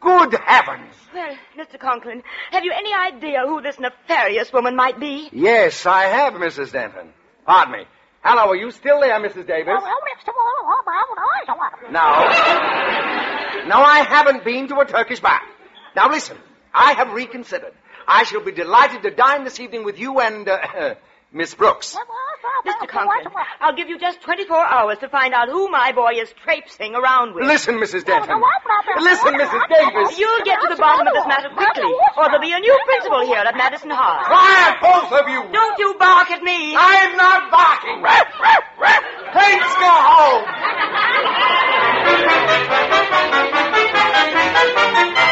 Good 0.00 0.35
heavens! 0.35 0.94
Well, 1.12 1.37
Mr. 1.57 1.79
Conklin, 1.79 2.22
have 2.50 2.64
you 2.64 2.72
any 2.77 2.92
idea 2.92 3.40
who 3.46 3.62
this 3.62 3.79
nefarious 3.79 4.53
woman 4.53 4.77
might 4.77 5.00
be? 5.00 5.29
Yes, 5.33 5.87
I 5.87 6.05
have, 6.05 6.35
Mrs. 6.35 6.72
Denton. 6.72 7.12
Pardon 7.46 7.72
me. 7.72 7.85
Hello, 8.22 8.50
are 8.50 8.57
you 8.57 8.70
still 8.70 9.00
there, 9.00 9.18
Mrs. 9.20 9.46
Davis? 9.46 9.74
No. 11.90 12.00
No, 13.68 13.83
I 13.83 14.05
haven't 14.09 14.44
been 14.44 14.68
to 14.68 14.79
a 14.81 14.85
Turkish 14.85 15.20
bath. 15.20 15.42
Now 15.96 16.11
listen, 16.11 16.37
I 16.72 16.92
have 16.92 17.12
reconsidered. 17.12 17.72
I 18.07 18.24
shall 18.24 18.44
be 18.44 18.53
delighted 18.53 19.03
to 19.03 19.11
dine 19.11 19.44
this 19.44 19.59
evening 19.59 19.85
with 19.85 19.98
you 19.98 20.20
and 20.20 20.48
uh, 20.48 20.94
Miss 21.35 21.53
Brooks. 21.53 21.97
Mr. 22.64 22.87
Conklin, 22.87 23.27
I'll 23.61 23.75
give 23.75 23.88
you 23.88 23.99
just 23.99 24.20
24 24.23 24.57
hours 24.57 24.99
to 24.99 25.09
find 25.09 25.35
out 25.35 25.49
who 25.49 25.68
my 25.68 25.90
boy 25.90 26.12
is 26.14 26.33
traipsing 26.44 26.94
around 26.94 27.35
with. 27.35 27.44
Listen, 27.44 27.75
Mrs. 27.75 28.05
Denton. 28.07 28.40
Listen, 29.01 29.35
Mrs. 29.35 29.68
Davis. 29.68 30.16
You'll 30.16 30.44
get 30.44 30.61
to 30.62 30.68
the 30.70 30.77
bottom 30.77 31.09
of 31.09 31.12
this 31.12 31.27
matter 31.27 31.51
quickly, 31.51 31.92
or 32.16 32.27
there'll 32.31 32.40
be 32.40 32.53
a 32.53 32.61
new 32.61 32.79
principal 32.87 33.27
here 33.27 33.42
at 33.42 33.57
Madison 33.57 33.90
High. 33.90 34.23
Quiet, 34.31 34.79
both 34.81 35.11
of 35.20 35.29
you. 35.29 35.42
Don't 35.53 35.77
you 35.77 35.97
bark 35.99 36.31
at 36.31 36.42
me. 36.44 36.77
I'm 36.77 37.16
not 37.16 37.51
barking. 37.51 38.01
Let's 38.01 39.75
go 39.75 39.90
home. 39.90 40.44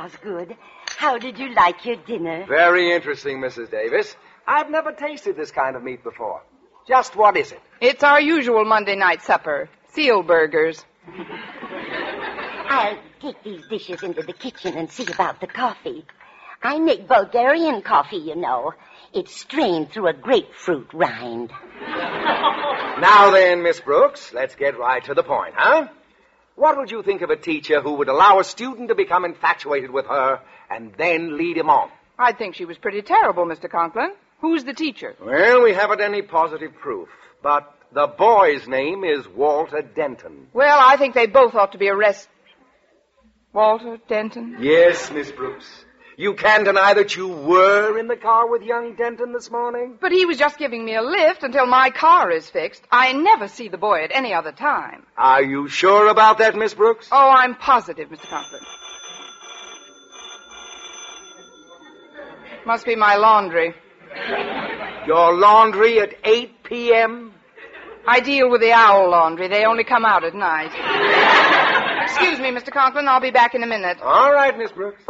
Osgood, 0.00 0.56
how 0.96 1.18
did 1.18 1.38
you 1.38 1.52
like 1.54 1.84
your 1.84 1.96
dinner? 1.96 2.46
Very 2.46 2.90
interesting, 2.90 3.38
Mrs. 3.38 3.70
Davis. 3.70 4.16
I've 4.46 4.70
never 4.70 4.92
tasted 4.92 5.36
this 5.36 5.50
kind 5.50 5.76
of 5.76 5.82
meat 5.82 6.02
before. 6.02 6.42
Just 6.88 7.16
what 7.16 7.36
is 7.36 7.52
it? 7.52 7.60
It's 7.82 8.02
our 8.02 8.18
usual 8.18 8.64
Monday 8.64 8.96
night 8.96 9.20
supper. 9.22 9.68
Seal 9.92 10.22
burgers. 10.22 10.86
I'll 12.66 12.98
take 13.20 13.42
these 13.44 13.66
dishes 13.68 14.02
into 14.02 14.22
the 14.22 14.32
kitchen 14.32 14.78
and 14.78 14.90
see 14.90 15.06
about 15.12 15.38
the 15.42 15.46
coffee. 15.46 16.06
I 16.62 16.78
make 16.78 17.06
Bulgarian 17.06 17.82
coffee, 17.82 18.16
you 18.16 18.36
know. 18.36 18.72
It's 19.12 19.36
strained 19.38 19.90
through 19.90 20.08
a 20.08 20.14
grapefruit 20.14 20.94
rind. 20.94 21.52
Now 23.00 23.30
then, 23.32 23.62
Miss 23.62 23.80
Brooks, 23.80 24.32
let's 24.32 24.54
get 24.54 24.78
right 24.78 25.04
to 25.04 25.12
the 25.12 25.22
point, 25.22 25.54
huh? 25.56 25.88
What 26.60 26.76
would 26.76 26.90
you 26.90 27.02
think 27.02 27.22
of 27.22 27.30
a 27.30 27.36
teacher 27.36 27.80
who 27.80 27.94
would 27.94 28.10
allow 28.10 28.38
a 28.38 28.44
student 28.44 28.88
to 28.90 28.94
become 28.94 29.24
infatuated 29.24 29.90
with 29.90 30.04
her 30.04 30.40
and 30.68 30.92
then 30.98 31.38
lead 31.38 31.56
him 31.56 31.70
on? 31.70 31.88
I'd 32.18 32.36
think 32.36 32.54
she 32.54 32.66
was 32.66 32.76
pretty 32.76 33.00
terrible, 33.00 33.46
Mr. 33.46 33.66
Conklin. 33.70 34.12
Who's 34.42 34.64
the 34.64 34.74
teacher? 34.74 35.16
Well, 35.24 35.62
we 35.62 35.72
haven't 35.72 36.02
any 36.02 36.20
positive 36.20 36.74
proof, 36.74 37.08
but 37.42 37.74
the 37.94 38.08
boy's 38.08 38.68
name 38.68 39.04
is 39.04 39.26
Walter 39.26 39.80
Denton. 39.80 40.48
Well, 40.52 40.78
I 40.78 40.98
think 40.98 41.14
they 41.14 41.26
both 41.26 41.54
ought 41.54 41.72
to 41.72 41.78
be 41.78 41.88
arrested. 41.88 42.28
Walter 43.54 43.96
Denton? 44.06 44.58
Yes, 44.60 45.10
Miss 45.10 45.32
Brooks. 45.32 45.86
You 46.20 46.34
can't 46.34 46.66
deny 46.66 46.92
that 46.92 47.16
you 47.16 47.28
were 47.28 47.96
in 47.98 48.06
the 48.06 48.14
car 48.14 48.46
with 48.46 48.60
young 48.60 48.94
Denton 48.94 49.32
this 49.32 49.50
morning? 49.50 49.96
But 50.02 50.12
he 50.12 50.26
was 50.26 50.36
just 50.36 50.58
giving 50.58 50.84
me 50.84 50.94
a 50.94 51.00
lift 51.00 51.42
until 51.42 51.64
my 51.64 51.88
car 51.88 52.30
is 52.30 52.50
fixed. 52.50 52.82
I 52.92 53.14
never 53.14 53.48
see 53.48 53.68
the 53.68 53.78
boy 53.78 54.04
at 54.04 54.10
any 54.12 54.34
other 54.34 54.52
time. 54.52 55.06
Are 55.16 55.42
you 55.42 55.66
sure 55.68 56.08
about 56.08 56.36
that, 56.36 56.54
Miss 56.54 56.74
Brooks? 56.74 57.08
Oh, 57.10 57.30
I'm 57.30 57.54
positive, 57.54 58.10
Mr. 58.10 58.28
Conklin. 58.28 58.60
Must 62.66 62.84
be 62.84 62.96
my 62.96 63.16
laundry. 63.16 63.74
Your 65.06 65.34
laundry 65.34 66.00
at 66.00 66.12
8 66.22 66.64
p.m.? 66.64 67.32
I 68.06 68.20
deal 68.20 68.50
with 68.50 68.60
the 68.60 68.72
owl 68.72 69.10
laundry. 69.10 69.48
They 69.48 69.64
only 69.64 69.84
come 69.84 70.04
out 70.04 70.24
at 70.24 70.34
night. 70.34 70.70
Excuse 72.02 72.38
me, 72.38 72.50
Mr. 72.50 72.70
Conklin. 72.70 73.08
I'll 73.08 73.22
be 73.22 73.30
back 73.30 73.54
in 73.54 73.62
a 73.62 73.66
minute. 73.66 74.02
All 74.02 74.34
right, 74.34 74.58
Miss 74.58 74.70
Brooks. 74.70 75.02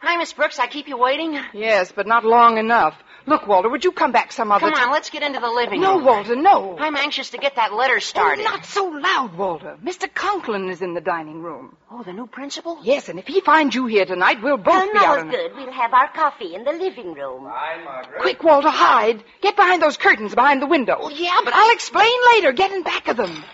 Hi, 0.00 0.16
Miss 0.16 0.32
Brooks. 0.32 0.58
I 0.58 0.66
keep 0.68 0.88
you 0.88 0.96
waiting? 0.96 1.38
Yes, 1.52 1.90
but 1.92 2.06
not 2.06 2.24
long 2.24 2.56
enough. 2.58 2.94
Look, 3.26 3.46
Walter, 3.46 3.68
would 3.68 3.84
you 3.84 3.92
come 3.92 4.10
back 4.12 4.32
some 4.32 4.50
other 4.52 4.66
Come 4.66 4.74
time? 4.74 4.86
on, 4.88 4.92
let's 4.92 5.10
get 5.10 5.22
into 5.22 5.38
the 5.40 5.50
living 5.50 5.80
room. 5.80 5.82
No, 5.82 5.96
room. 5.96 6.04
Walter, 6.06 6.36
no. 6.36 6.78
I'm 6.78 6.96
anxious 6.96 7.30
to 7.30 7.38
get 7.38 7.56
that 7.56 7.74
letter 7.74 8.00
started. 8.00 8.46
Oh, 8.46 8.50
not 8.50 8.64
so 8.64 8.84
loud, 8.86 9.36
Walter. 9.36 9.76
Mr. 9.84 10.12
Conklin 10.12 10.70
is 10.70 10.80
in 10.80 10.94
the 10.94 11.00
dining 11.02 11.42
room. 11.42 11.76
Oh, 11.90 12.02
the 12.02 12.12
new 12.14 12.26
principal? 12.26 12.78
Yes, 12.82 13.08
and 13.10 13.18
if 13.18 13.26
he 13.26 13.40
finds 13.42 13.74
you 13.74 13.84
here 13.86 14.06
tonight, 14.06 14.38
we'll 14.42 14.56
both 14.56 14.74
Oh, 14.82 14.86
be 14.86 14.92
no, 14.94 15.04
out. 15.04 15.14
No, 15.16 15.20
on- 15.22 15.30
good. 15.30 15.50
We'll 15.56 15.72
have 15.72 15.92
our 15.92 16.08
coffee 16.08 16.54
in 16.54 16.64
the 16.64 16.72
living 16.72 17.12
room. 17.12 17.46
Hi, 17.50 17.82
Margaret. 17.84 18.20
Quick, 18.22 18.42
Walter, 18.42 18.70
hide. 18.70 19.22
Get 19.42 19.56
behind 19.56 19.82
those 19.82 19.96
curtains 19.98 20.34
behind 20.34 20.62
the 20.62 20.66
window. 20.66 20.96
Oh, 20.98 21.10
yeah, 21.10 21.40
but 21.44 21.52
I'll 21.54 21.72
explain 21.74 22.12
later. 22.34 22.52
Get 22.52 22.70
in 22.72 22.82
back 22.82 23.08
of 23.08 23.16
them. 23.18 23.44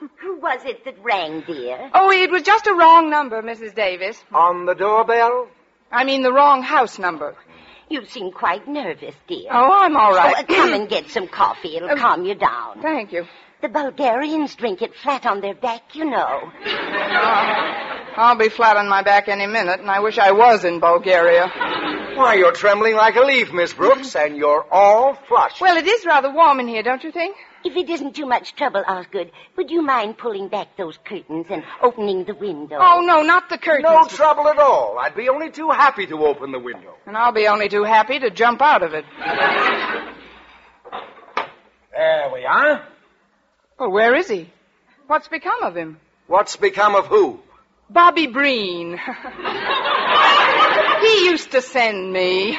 Who 0.22 0.40
was 0.40 0.64
it 0.64 0.84
that 0.86 0.96
rang, 1.04 1.42
dear? 1.42 1.90
Oh, 1.94 2.10
it 2.10 2.30
was 2.32 2.42
just 2.42 2.66
a 2.66 2.74
wrong 2.74 3.10
number, 3.10 3.42
Mrs. 3.42 3.74
Davis. 3.76 4.20
On 4.32 4.66
the 4.66 4.74
doorbell? 4.74 5.48
I 5.94 6.04
mean 6.04 6.22
the 6.22 6.32
wrong 6.32 6.62
house 6.62 6.98
number. 6.98 7.36
You 7.88 8.04
seem 8.06 8.32
quite 8.32 8.66
nervous, 8.66 9.14
dear. 9.28 9.48
Oh, 9.52 9.70
I'm 9.72 9.96
all 9.96 10.12
right. 10.12 10.34
Oh, 10.38 10.54
uh, 10.54 10.56
come 10.56 10.72
and 10.72 10.88
get 10.96 11.08
some 11.10 11.28
coffee. 11.28 11.76
It'll 11.76 11.90
Um, 11.90 11.98
calm 11.98 12.24
you 12.24 12.34
down. 12.34 12.80
Thank 12.82 13.12
you. 13.12 13.26
The 13.64 13.70
Bulgarians 13.70 14.54
drink 14.56 14.82
it 14.82 14.94
flat 14.94 15.24
on 15.24 15.40
their 15.40 15.54
back, 15.54 15.94
you 15.94 16.04
know. 16.04 16.52
I'll 18.14 18.36
be 18.36 18.50
flat 18.50 18.76
on 18.76 18.90
my 18.90 19.00
back 19.00 19.26
any 19.26 19.46
minute, 19.46 19.80
and 19.80 19.90
I 19.90 20.00
wish 20.00 20.18
I 20.18 20.32
was 20.32 20.66
in 20.66 20.80
Bulgaria. 20.80 21.46
Why, 22.14 22.34
you're 22.34 22.52
trembling 22.52 22.94
like 22.94 23.16
a 23.16 23.22
leaf, 23.22 23.54
Miss 23.54 23.72
Brooks, 23.72 24.16
and 24.22 24.36
you're 24.36 24.66
all 24.70 25.14
flushed. 25.28 25.62
Well, 25.62 25.78
it 25.78 25.86
is 25.86 26.04
rather 26.04 26.30
warm 26.30 26.60
in 26.60 26.68
here, 26.68 26.82
don't 26.82 27.02
you 27.02 27.10
think? 27.10 27.38
If 27.64 27.74
it 27.74 27.88
isn't 27.88 28.14
too 28.14 28.26
much 28.26 28.54
trouble, 28.54 28.84
Osgood, 28.86 29.30
would 29.56 29.70
you 29.70 29.80
mind 29.80 30.18
pulling 30.18 30.48
back 30.48 30.76
those 30.76 30.98
curtains 31.02 31.46
and 31.48 31.64
opening 31.80 32.24
the 32.24 32.34
window? 32.34 32.76
Oh, 32.78 33.00
no, 33.00 33.22
not 33.22 33.48
the 33.48 33.56
curtains. 33.56 33.84
No 33.88 34.06
trouble 34.08 34.46
at 34.46 34.58
all. 34.58 34.98
I'd 34.98 35.16
be 35.16 35.30
only 35.30 35.50
too 35.50 35.70
happy 35.70 36.04
to 36.08 36.26
open 36.26 36.52
the 36.52 36.58
window. 36.58 36.96
And 37.06 37.16
I'll 37.16 37.32
be 37.32 37.48
only 37.48 37.70
too 37.70 37.84
happy 37.84 38.18
to 38.18 38.28
jump 38.28 38.60
out 38.60 38.82
of 38.82 38.92
it. 38.92 39.06
There 41.96 42.30
we 42.30 42.44
are. 42.44 42.88
Well, 43.78 43.90
where 43.90 44.14
is 44.14 44.28
he? 44.28 44.50
What's 45.06 45.28
become 45.28 45.62
of 45.62 45.76
him? 45.76 45.98
What's 46.26 46.56
become 46.56 46.94
of 46.94 47.06
who? 47.06 47.40
Bobby 47.90 48.26
Breen. 48.26 48.98
he 51.00 51.24
used 51.26 51.50
to 51.52 51.60
send 51.60 52.12
me. 52.12 52.56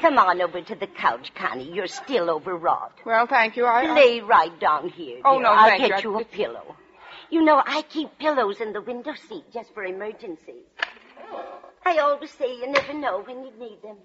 Come 0.00 0.18
on 0.18 0.40
over 0.40 0.60
to 0.62 0.74
the 0.74 0.86
couch, 0.86 1.32
Connie. 1.34 1.70
You're 1.72 1.86
still 1.86 2.30
overwrought. 2.30 2.98
Well, 3.04 3.26
thank 3.26 3.56
you. 3.56 3.66
I, 3.66 3.82
I... 3.84 3.94
Lay 3.94 4.20
right 4.20 4.58
down 4.60 4.88
here. 4.88 5.20
Oh, 5.24 5.34
dear. 5.34 5.42
no, 5.42 5.50
I'll 5.50 5.68
thank 5.68 5.82
get 5.88 5.98
I- 5.98 6.02
you 6.02 6.18
a 6.20 6.24
pillow. 6.24 6.76
You 7.30 7.42
know, 7.44 7.62
I 7.64 7.82
keep 7.82 8.18
pillows 8.18 8.60
in 8.60 8.72
the 8.74 8.82
window 8.82 9.14
seat 9.28 9.44
just 9.54 9.72
for 9.72 9.84
emergencies. 9.84 10.66
I 11.84 11.98
always 11.98 12.30
say 12.30 12.56
you 12.56 12.70
never 12.70 12.92
know 12.92 13.22
when 13.22 13.38
you 13.44 13.52
need 13.58 13.78
them. 13.82 13.96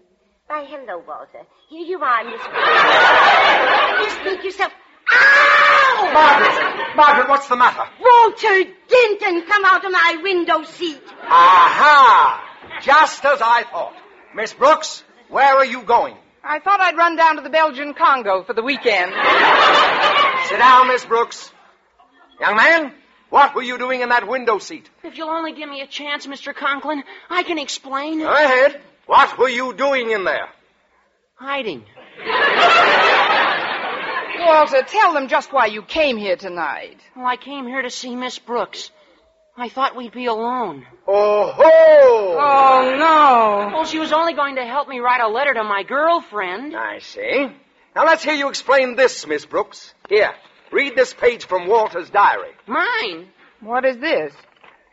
Why, 0.47 0.63
hello, 0.65 1.03
Walter. 1.05 1.41
Here 1.67 1.86
you 1.86 1.99
are, 2.01 2.23
Miss. 2.23 2.41
Just 4.07 4.23
make 4.23 4.43
yourself. 4.45 4.71
Ow! 5.12 6.12
Margaret! 6.13 6.96
Margaret, 6.96 7.30
what's 7.30 7.48
the 7.48 7.56
matter? 7.56 7.84
Walter 8.02 8.72
Denton, 8.89 9.46
come 9.48 9.65
out 9.65 9.86
of 9.86 9.91
my 9.91 10.20
window 10.24 10.63
seat. 10.63 11.02
Aha! 11.24 12.43
Just 12.82 13.24
as 13.26 13.41
I 13.41 13.63
thought. 13.63 13.93
Miss 14.36 14.54
Brooks, 14.54 15.04
where 15.30 15.56
are 15.56 15.65
you 15.65 15.84
going? 15.84 16.15
I 16.43 16.60
thought 16.60 16.80
I'd 16.80 16.96
run 16.96 17.15
down 17.15 17.36
to 17.36 17.41
the 17.41 17.50
Belgian 17.50 17.93
Congo 17.93 18.43
for 18.43 18.54
the 18.54 18.63
weekend. 18.63 19.12
Sit 20.50 20.58
down, 20.58 20.88
Miss 20.88 21.06
Brooks. 21.06 21.52
Young 22.39 22.56
man, 22.56 22.93
what 23.30 23.56
were 23.56 23.63
you 23.63 23.78
doing 23.78 24.02
in 24.02 24.10
that 24.10 24.28
window 24.28 24.58
seat? 24.60 24.89
If 25.04 25.17
you'll 25.17 25.30
only 25.30 25.54
give 25.54 25.70
me 25.70 25.82
a 25.82 25.88
chance, 25.88 26.26
Mr. 26.26 26.56
Conklin, 26.56 27.04
I 27.30 27.43
can 27.43 27.60
explain. 27.60 28.20
Go 28.20 28.32
ahead. 28.32 28.80
What 29.06 29.38
were 29.38 29.50
you 29.50 29.74
doing 29.74 30.12
in 30.12 30.24
there? 30.24 30.50
Hiding. 31.36 31.86
Walter, 34.47 34.81
tell 34.83 35.13
them 35.13 35.27
just 35.27 35.51
why 35.51 35.65
you 35.65 35.81
came 35.81 36.17
here 36.17 36.38
tonight. 36.38 36.99
Well, 37.15 37.25
I 37.25 37.36
came 37.36 37.67
here 37.67 37.81
to 37.81 37.89
see 37.89 38.15
Miss 38.15 38.39
Brooks. 38.39 38.91
I 39.57 39.69
thought 39.69 39.95
we'd 39.95 40.13
be 40.13 40.27
alone. 40.27 40.86
Oh 41.07 41.51
ho! 41.51 42.38
Oh, 42.39 42.95
no. 42.97 43.75
Well, 43.75 43.86
she 43.86 43.99
was 43.99 44.13
only 44.13 44.33
going 44.33 44.55
to 44.55 44.65
help 44.65 44.88
me 44.88 44.99
write 44.99 45.21
a 45.21 45.27
letter 45.27 45.53
to 45.53 45.63
my 45.63 45.83
girlfriend. 45.83 46.75
I 46.75 46.99
see. 46.99 47.47
Now 47.95 48.05
let's 48.05 48.23
hear 48.23 48.36
you 48.36 48.47
explain 48.49 48.95
this, 48.95 49.27
Miss 49.27 49.45
Brooks. 49.45 49.93
Here, 50.07 50.31
read 50.71 50.95
this 50.95 51.13
page 51.13 51.45
from 51.45 51.67
Walter's 51.67 52.10
diary. 52.10 52.51
Mine? 52.67 53.27
What 53.60 53.83
is 53.83 53.97
this? 53.97 54.33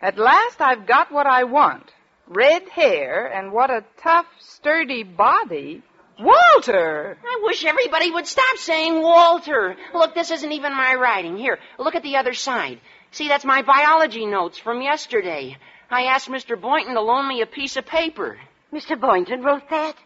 At 0.02 0.18
last 0.18 0.60
I've 0.60 0.86
got 0.86 1.12
what 1.12 1.26
I 1.26 1.44
want. 1.44 1.92
Red 2.26 2.68
hair 2.70 3.26
and 3.26 3.52
what 3.52 3.70
a 3.70 3.84
tough, 4.02 4.26
sturdy 4.40 5.02
body. 5.02 5.82
Walter! 6.18 7.16
I 7.24 7.40
wish 7.42 7.64
everybody 7.64 8.11
would 8.11 8.27
stop 8.27 8.57
saying 8.59 9.00
Walter. 9.00 9.77
Look, 9.92 10.14
this 10.14 10.31
isn't 10.31 10.53
even 10.53 10.74
my 10.74 10.94
writing. 10.94 11.37
Here, 11.37 11.59
look 11.79 11.94
at 11.94 12.03
the 12.03 12.16
other 12.16 12.35
side. 12.35 12.81
See, 13.11 13.29
that's 13.29 13.44
my 13.44 13.62
biology 13.62 14.27
notes 14.27 14.59
from 14.59 14.83
yesterday. 14.83 15.57
I 15.90 16.05
asked 16.05 16.29
Mr. 16.29 16.61
Boynton 16.61 16.94
to 16.94 17.00
loan 17.00 17.29
me 17.29 17.42
a 17.42 17.46
piece 17.46 17.77
of 17.77 17.87
paper. 17.87 18.38
Mr. 18.72 19.00
Boynton 19.00 19.42
wrote 19.42 19.68
that? 19.70 19.96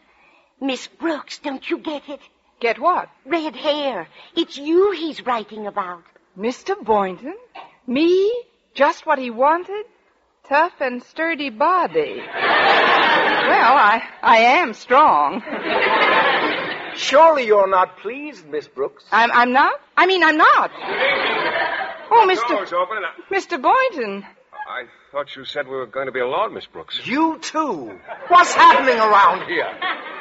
Miss 0.60 0.86
Brooks, 0.86 1.38
don't 1.38 1.68
you 1.68 1.78
get 1.78 2.08
it? 2.08 2.20
Get 2.60 2.78
what? 2.78 3.08
Red 3.24 3.54
hair. 3.54 4.08
It's 4.36 4.58
you 4.58 4.92
he's 4.92 5.24
writing 5.24 5.66
about. 5.66 6.02
Mr. 6.36 6.82
Boynton? 6.82 7.36
Me? 7.86 8.44
Just 8.74 9.06
what 9.06 9.18
he 9.18 9.30
wanted? 9.30 9.86
Tough 10.48 10.72
and 10.80 11.02
sturdy 11.02 11.50
body. 11.50 12.16
well, 12.16 12.26
I, 13.76 14.02
I 14.22 14.38
am 14.38 14.72
strong. 14.72 15.42
Surely 16.96 17.46
you're 17.46 17.68
not 17.68 17.98
pleased, 17.98 18.46
Miss 18.48 18.66
Brooks. 18.66 19.04
I'm, 19.12 19.30
I'm 19.32 19.52
not? 19.52 19.74
I 19.96 20.06
mean, 20.06 20.22
I'm 20.24 20.38
not. 20.38 20.70
Oh, 22.10 22.26
Mr. 22.28 22.48
Door's 22.48 22.72
open. 22.72 22.96
and 22.96 23.06
I- 23.06 23.34
Mr. 23.34 23.60
Boynton. 23.60 24.24
I 24.68 24.84
thought 25.12 25.34
you 25.36 25.44
said 25.44 25.66
we 25.66 25.76
were 25.76 25.86
going 25.86 26.06
to 26.06 26.12
be 26.12 26.20
alone, 26.20 26.54
Miss 26.54 26.66
Brooks. 26.66 26.98
You 27.06 27.38
too. 27.40 27.98
What's 28.28 28.54
happening 28.54 28.98
around 28.98 29.48
here? 29.48 29.68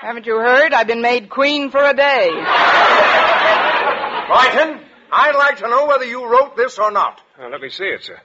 Haven't 0.02 0.26
you 0.26 0.36
heard? 0.38 0.74
I've 0.74 0.88
been 0.88 1.02
made 1.02 1.30
queen 1.30 1.70
for 1.72 1.84
a 1.84 1.94
day. 1.94 2.30
Boynton, 4.28 4.80
I'd 5.12 5.36
like 5.38 5.58
to 5.60 5.70
know 5.70 5.86
whether 5.88 6.06
you 6.06 6.26
wrote 6.26 6.56
this 6.58 6.78
or 6.80 6.92
not. 6.92 7.22
Let 7.40 7.62
me 7.62 7.70
see 7.70 7.86
it, 7.86 8.04
sir. 8.04 8.20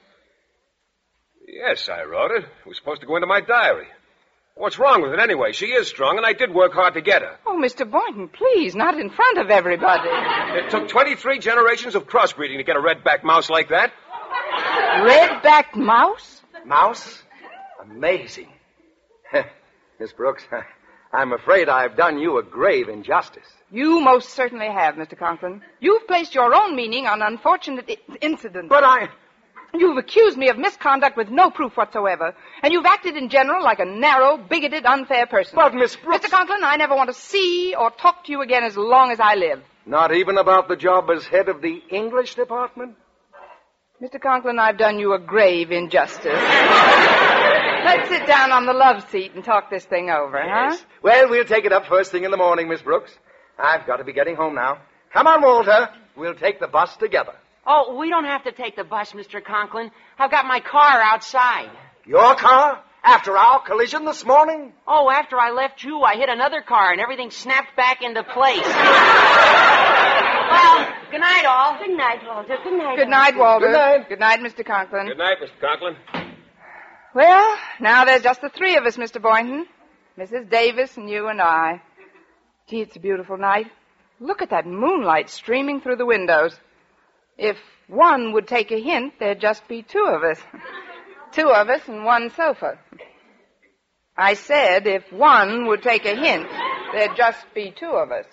Yes, 1.52 1.88
I 1.90 2.04
wrote 2.04 2.30
it. 2.30 2.44
It 2.44 2.66
was 2.66 2.78
supposed 2.78 3.02
to 3.02 3.06
go 3.06 3.16
into 3.16 3.26
my 3.26 3.42
diary. 3.42 3.86
What's 4.54 4.78
wrong 4.78 5.02
with 5.02 5.12
it 5.12 5.18
anyway? 5.18 5.52
She 5.52 5.66
is 5.66 5.86
strong, 5.88 6.16
and 6.16 6.26
I 6.26 6.32
did 6.32 6.52
work 6.52 6.72
hard 6.72 6.94
to 6.94 7.00
get 7.02 7.22
her. 7.22 7.36
Oh, 7.46 7.58
Mr. 7.62 7.88
Boynton, 7.90 8.28
please, 8.28 8.74
not 8.74 8.98
in 8.98 9.10
front 9.10 9.38
of 9.38 9.50
everybody. 9.50 10.08
It 10.58 10.70
took 10.70 10.88
23 10.88 11.38
generations 11.38 11.94
of 11.94 12.06
crossbreeding 12.06 12.56
to 12.56 12.62
get 12.64 12.76
a 12.76 12.80
red-backed 12.80 13.24
mouse 13.24 13.48
like 13.50 13.68
that. 13.68 13.92
Red-backed 15.04 15.76
mouse? 15.76 16.42
Mouse? 16.66 17.22
Amazing. 17.82 18.48
Miss 20.00 20.12
Brooks, 20.12 20.44
I'm 21.12 21.32
afraid 21.32 21.68
I've 21.68 21.96
done 21.96 22.18
you 22.18 22.38
a 22.38 22.42
grave 22.42 22.88
injustice. 22.88 23.46
You 23.70 24.00
most 24.00 24.30
certainly 24.30 24.66
have, 24.68 24.94
Mr. 24.96 25.18
Conklin. 25.18 25.62
You've 25.80 26.06
placed 26.06 26.34
your 26.34 26.54
own 26.54 26.76
meaning 26.76 27.06
on 27.06 27.20
unfortunate 27.22 27.86
I- 27.88 28.16
incidents. 28.20 28.68
But 28.68 28.84
I. 28.84 29.08
You've 29.74 29.96
accused 29.96 30.36
me 30.36 30.48
of 30.50 30.58
misconduct 30.58 31.16
with 31.16 31.30
no 31.30 31.50
proof 31.50 31.76
whatsoever, 31.76 32.34
and 32.62 32.72
you've 32.72 32.84
acted 32.84 33.16
in 33.16 33.30
general 33.30 33.64
like 33.64 33.80
a 33.80 33.86
narrow, 33.86 34.36
bigoted, 34.36 34.84
unfair 34.84 35.26
person. 35.26 35.56
But, 35.56 35.74
Miss 35.74 35.96
Brooks. 35.96 36.26
Mr. 36.26 36.30
Conklin, 36.30 36.62
I 36.62 36.76
never 36.76 36.94
want 36.94 37.08
to 37.08 37.14
see 37.14 37.74
or 37.78 37.90
talk 37.90 38.24
to 38.26 38.32
you 38.32 38.42
again 38.42 38.64
as 38.64 38.76
long 38.76 39.10
as 39.10 39.18
I 39.18 39.34
live. 39.34 39.62
Not 39.86 40.14
even 40.14 40.36
about 40.36 40.68
the 40.68 40.76
job 40.76 41.10
as 41.10 41.24
head 41.24 41.48
of 41.48 41.62
the 41.62 41.82
English 41.90 42.34
department? 42.34 42.96
Mr. 44.02 44.20
Conklin, 44.20 44.58
I've 44.58 44.78
done 44.78 44.98
you 44.98 45.14
a 45.14 45.18
grave 45.18 45.70
injustice. 45.70 46.24
Let's 47.84 48.08
sit 48.08 48.26
down 48.26 48.52
on 48.52 48.66
the 48.66 48.72
love 48.72 49.08
seat 49.10 49.32
and 49.34 49.44
talk 49.44 49.70
this 49.70 49.84
thing 49.84 50.10
over, 50.10 50.40
huh? 50.42 50.76
Well, 51.02 51.28
we'll 51.30 51.44
take 51.44 51.64
it 51.64 51.72
up 51.72 51.86
first 51.86 52.10
thing 52.12 52.24
in 52.24 52.30
the 52.30 52.36
morning, 52.36 52.68
Miss 52.68 52.82
Brooks. 52.82 53.12
I've 53.58 53.86
got 53.86 53.96
to 53.96 54.04
be 54.04 54.12
getting 54.12 54.36
home 54.36 54.54
now. 54.54 54.78
Come 55.12 55.26
on, 55.26 55.42
Walter. 55.42 55.88
We'll 56.16 56.34
take 56.34 56.60
the 56.60 56.68
bus 56.68 56.96
together. 56.96 57.34
Oh, 57.66 57.96
we 57.98 58.08
don't 58.10 58.24
have 58.24 58.44
to 58.44 58.52
take 58.52 58.76
the 58.76 58.84
bus, 58.84 59.12
Mr. 59.12 59.42
Conklin. 59.44 59.90
I've 60.18 60.30
got 60.30 60.46
my 60.46 60.60
car 60.60 61.00
outside. 61.00 61.70
Your 62.06 62.34
car? 62.34 62.82
After 63.04 63.36
our 63.36 63.60
collision 63.62 64.04
this 64.04 64.24
morning? 64.24 64.72
Oh, 64.86 65.10
after 65.10 65.36
I 65.38 65.50
left 65.50 65.82
you, 65.82 66.02
I 66.02 66.14
hit 66.14 66.28
another 66.28 66.60
car 66.62 66.92
and 66.92 67.00
everything 67.00 67.30
snapped 67.32 67.76
back 67.76 68.00
into 68.00 68.22
place. 68.22 68.62
well, 70.50 70.88
good 71.10 71.20
night, 71.20 71.44
all. 71.44 71.78
Good 71.78 71.96
night, 71.96 72.20
Walter. 72.24 72.58
Good 72.62 72.78
night. 72.78 72.96
Good 72.96 73.08
night, 73.08 73.36
Walter. 73.36 73.66
Good 73.66 73.72
night. 73.72 74.08
Good 74.08 74.20
night, 74.20 74.38
Mr. 74.40 74.64
Conklin. 74.64 75.08
Good 75.08 75.18
night, 75.18 75.38
Mr. 75.42 75.60
Conklin. 75.60 75.96
Well, 77.14 77.56
now 77.80 78.04
there's 78.04 78.22
just 78.22 78.40
the 78.40 78.50
three 78.50 78.76
of 78.76 78.84
us, 78.84 78.96
Mr. 78.96 79.20
Boynton. 79.20 79.66
Mrs. 80.16 80.48
Davis 80.48 80.96
and 80.96 81.10
you 81.10 81.26
and 81.28 81.40
I. 81.40 81.82
Gee, 82.68 82.82
it's 82.82 82.96
a 82.96 83.00
beautiful 83.00 83.36
night. 83.36 83.66
Look 84.20 84.42
at 84.42 84.50
that 84.50 84.66
moonlight 84.66 85.28
streaming 85.28 85.80
through 85.80 85.96
the 85.96 86.06
windows. 86.06 86.56
If 87.38 87.56
one 87.88 88.32
would 88.32 88.46
take 88.46 88.70
a 88.70 88.80
hint, 88.80 89.14
there'd 89.18 89.40
just 89.40 89.66
be 89.68 89.82
two 89.82 90.04
of 90.04 90.22
us. 90.22 90.38
two 91.32 91.48
of 91.48 91.68
us 91.68 91.88
and 91.88 92.04
one 92.04 92.30
sofa. 92.30 92.78
I 94.16 94.34
said 94.34 94.86
if 94.86 95.10
one 95.12 95.66
would 95.66 95.82
take 95.82 96.04
a 96.04 96.14
hint, 96.14 96.46
there'd 96.92 97.16
just 97.16 97.46
be 97.54 97.72
two 97.74 97.86
of 97.90 98.10
us. 98.12 98.26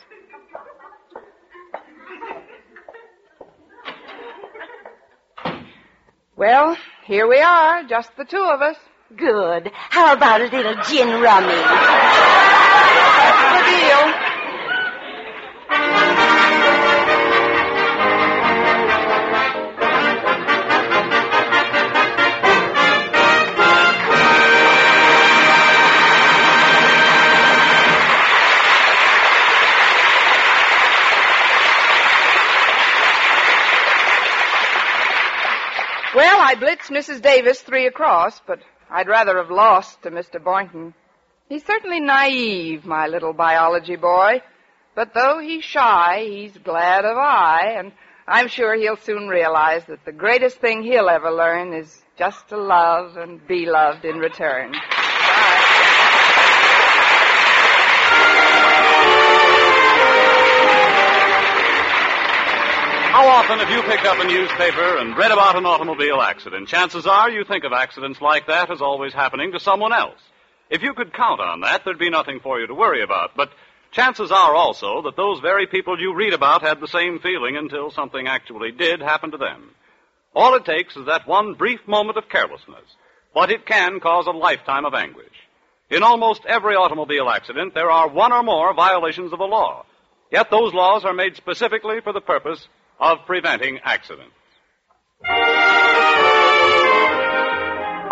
Well, 6.36 6.78
here 7.06 7.28
we 7.28 7.40
are, 7.40 7.84
just 7.84 8.16
the 8.16 8.24
two 8.24 8.44
of 8.44 8.62
us. 8.62 8.78
Good. 9.18 9.72
How 9.74 10.14
about 10.14 10.42
a 10.42 10.46
little 10.46 10.76
gin 10.84 11.22
rummy? 11.22 11.56
That's 13.18 13.42
the 13.58 13.64
deal. 13.72 14.29
Mrs. 36.90 37.22
Davis 37.22 37.62
three 37.62 37.88
across, 37.88 38.42
but 38.46 38.60
I'd 38.90 39.08
rather 39.08 39.38
have 39.38 39.52
lost 39.52 40.02
to 40.04 40.12
Mr. 40.12 40.44
Boynton. 40.44 40.94
He's 41.48 41.66
certainly 41.66 42.00
naive, 42.00 42.86
my 42.86 43.08
little 43.08 43.34
biology 43.34 43.96
boy. 43.96 44.42
But 44.96 45.14
though 45.14 45.40
he's 45.40 45.64
shy, 45.64 46.26
he's 46.30 46.58
glad 46.58 47.06
of 47.06 47.18
I, 47.18 47.76
and 47.78 47.92
I'm 48.28 48.48
sure 48.48 48.76
he'll 48.76 48.98
soon 48.98 49.28
realize 49.28 49.86
that 49.86 50.06
the 50.06 50.12
greatest 50.12 50.58
thing 50.58 50.84
he'll 50.84 51.10
ever 51.10 51.32
learn 51.32 51.74
is 51.74 52.04
just 52.18 52.50
to 52.50 52.58
love 52.58 53.18
and 53.18 53.46
be 53.48 53.66
loved 53.66 54.06
in 54.06 54.18
return. 54.18 54.74
How 63.20 63.28
often 63.28 63.60
have 63.60 63.70
you 63.70 63.82
picked 63.82 64.06
up 64.06 64.18
a 64.18 64.24
newspaper 64.24 64.98
and 64.98 65.18
read 65.18 65.32
about 65.32 65.58
an 65.58 65.66
automobile 65.66 66.22
accident? 66.22 66.70
Chances 66.70 67.06
are 67.06 67.30
you 67.30 67.44
think 67.44 67.66
of 67.66 67.74
accidents 67.74 68.22
like 68.22 68.48
that 68.48 68.72
as 68.72 68.82
always 68.82 69.14
happening 69.14 69.52
to 69.52 69.60
someone 69.60 69.92
else. 69.92 70.22
If 70.70 70.84
you 70.84 70.94
could 70.94 71.14
count 71.14 71.42
on 71.42 71.60
that, 71.60 71.84
there'd 71.84 72.00
be 72.00 72.10
nothing 72.10 72.40
for 72.40 72.62
you 72.62 72.68
to 72.68 72.74
worry 72.74 73.04
about. 73.04 73.32
But 73.36 73.52
chances 73.92 74.32
are 74.32 74.56
also 74.56 75.02
that 75.02 75.18
those 75.18 75.42
very 75.42 75.68
people 75.68 76.00
you 76.00 76.16
read 76.16 76.32
about 76.32 76.62
had 76.62 76.80
the 76.80 76.88
same 76.88 77.20
feeling 77.20 77.58
until 77.58 77.92
something 77.92 78.26
actually 78.26 78.72
did 78.72 79.02
happen 79.02 79.32
to 79.32 79.38
them. 79.38 79.72
All 80.34 80.56
it 80.56 80.64
takes 80.64 80.96
is 80.96 81.06
that 81.08 81.28
one 81.28 81.56
brief 81.56 81.86
moment 81.90 82.18
of 82.18 82.30
carelessness, 82.30 82.88
but 83.34 83.52
it 83.52 83.66
can 83.66 84.00
cause 84.00 84.28
a 84.28 84.32
lifetime 84.32 84.86
of 84.86 84.94
anguish. 84.94 85.26
In 85.90 86.04
almost 86.04 86.46
every 86.46 86.76
automobile 86.76 87.30
accident, 87.30 87.74
there 87.74 87.92
are 87.92 88.08
one 88.08 88.32
or 88.32 88.44
more 88.44 88.74
violations 88.74 89.34
of 89.34 89.40
the 89.40 89.44
law. 89.44 89.86
Yet 90.32 90.50
those 90.50 90.74
laws 90.74 91.04
are 91.04 91.14
made 91.14 91.36
specifically 91.36 92.00
for 92.00 92.14
the 92.14 92.22
purpose 92.22 92.66
of 93.00 93.20
preventing 93.26 93.80
accidents. 93.84 94.34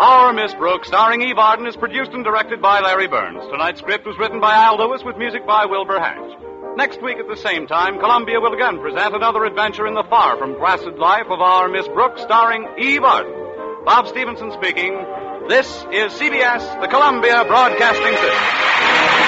Our 0.00 0.32
Miss 0.32 0.54
Brooks, 0.54 0.88
starring 0.88 1.22
Eve 1.22 1.38
Arden, 1.38 1.66
is 1.66 1.76
produced 1.76 2.12
and 2.12 2.24
directed 2.24 2.62
by 2.62 2.80
Larry 2.80 3.08
Berns. 3.08 3.42
Tonight's 3.50 3.80
script 3.80 4.06
was 4.06 4.16
written 4.18 4.40
by 4.40 4.54
Al 4.54 4.78
Lewis 4.78 5.02
with 5.04 5.16
music 5.16 5.44
by 5.46 5.66
Wilbur 5.66 5.98
Hatch. 5.98 6.38
Next 6.76 7.02
week 7.02 7.18
at 7.18 7.26
the 7.26 7.36
same 7.36 7.66
time, 7.66 7.98
Columbia 7.98 8.40
will 8.40 8.54
again 8.54 8.78
present 8.78 9.16
another 9.16 9.44
adventure 9.44 9.88
in 9.88 9.94
the 9.94 10.04
far 10.04 10.36
from 10.38 10.54
placid 10.54 10.98
life 10.98 11.26
of 11.28 11.40
our 11.40 11.68
Miss 11.68 11.88
Brooks, 11.88 12.22
starring 12.22 12.68
Eve 12.78 13.02
Arden. 13.02 13.34
Bob 13.84 14.06
Stevenson 14.06 14.52
speaking. 14.52 14.94
This 15.48 15.66
is 15.90 16.12
CBS, 16.12 16.80
the 16.80 16.88
Columbia 16.88 17.44
Broadcasting 17.46 18.14
System. 18.14 19.27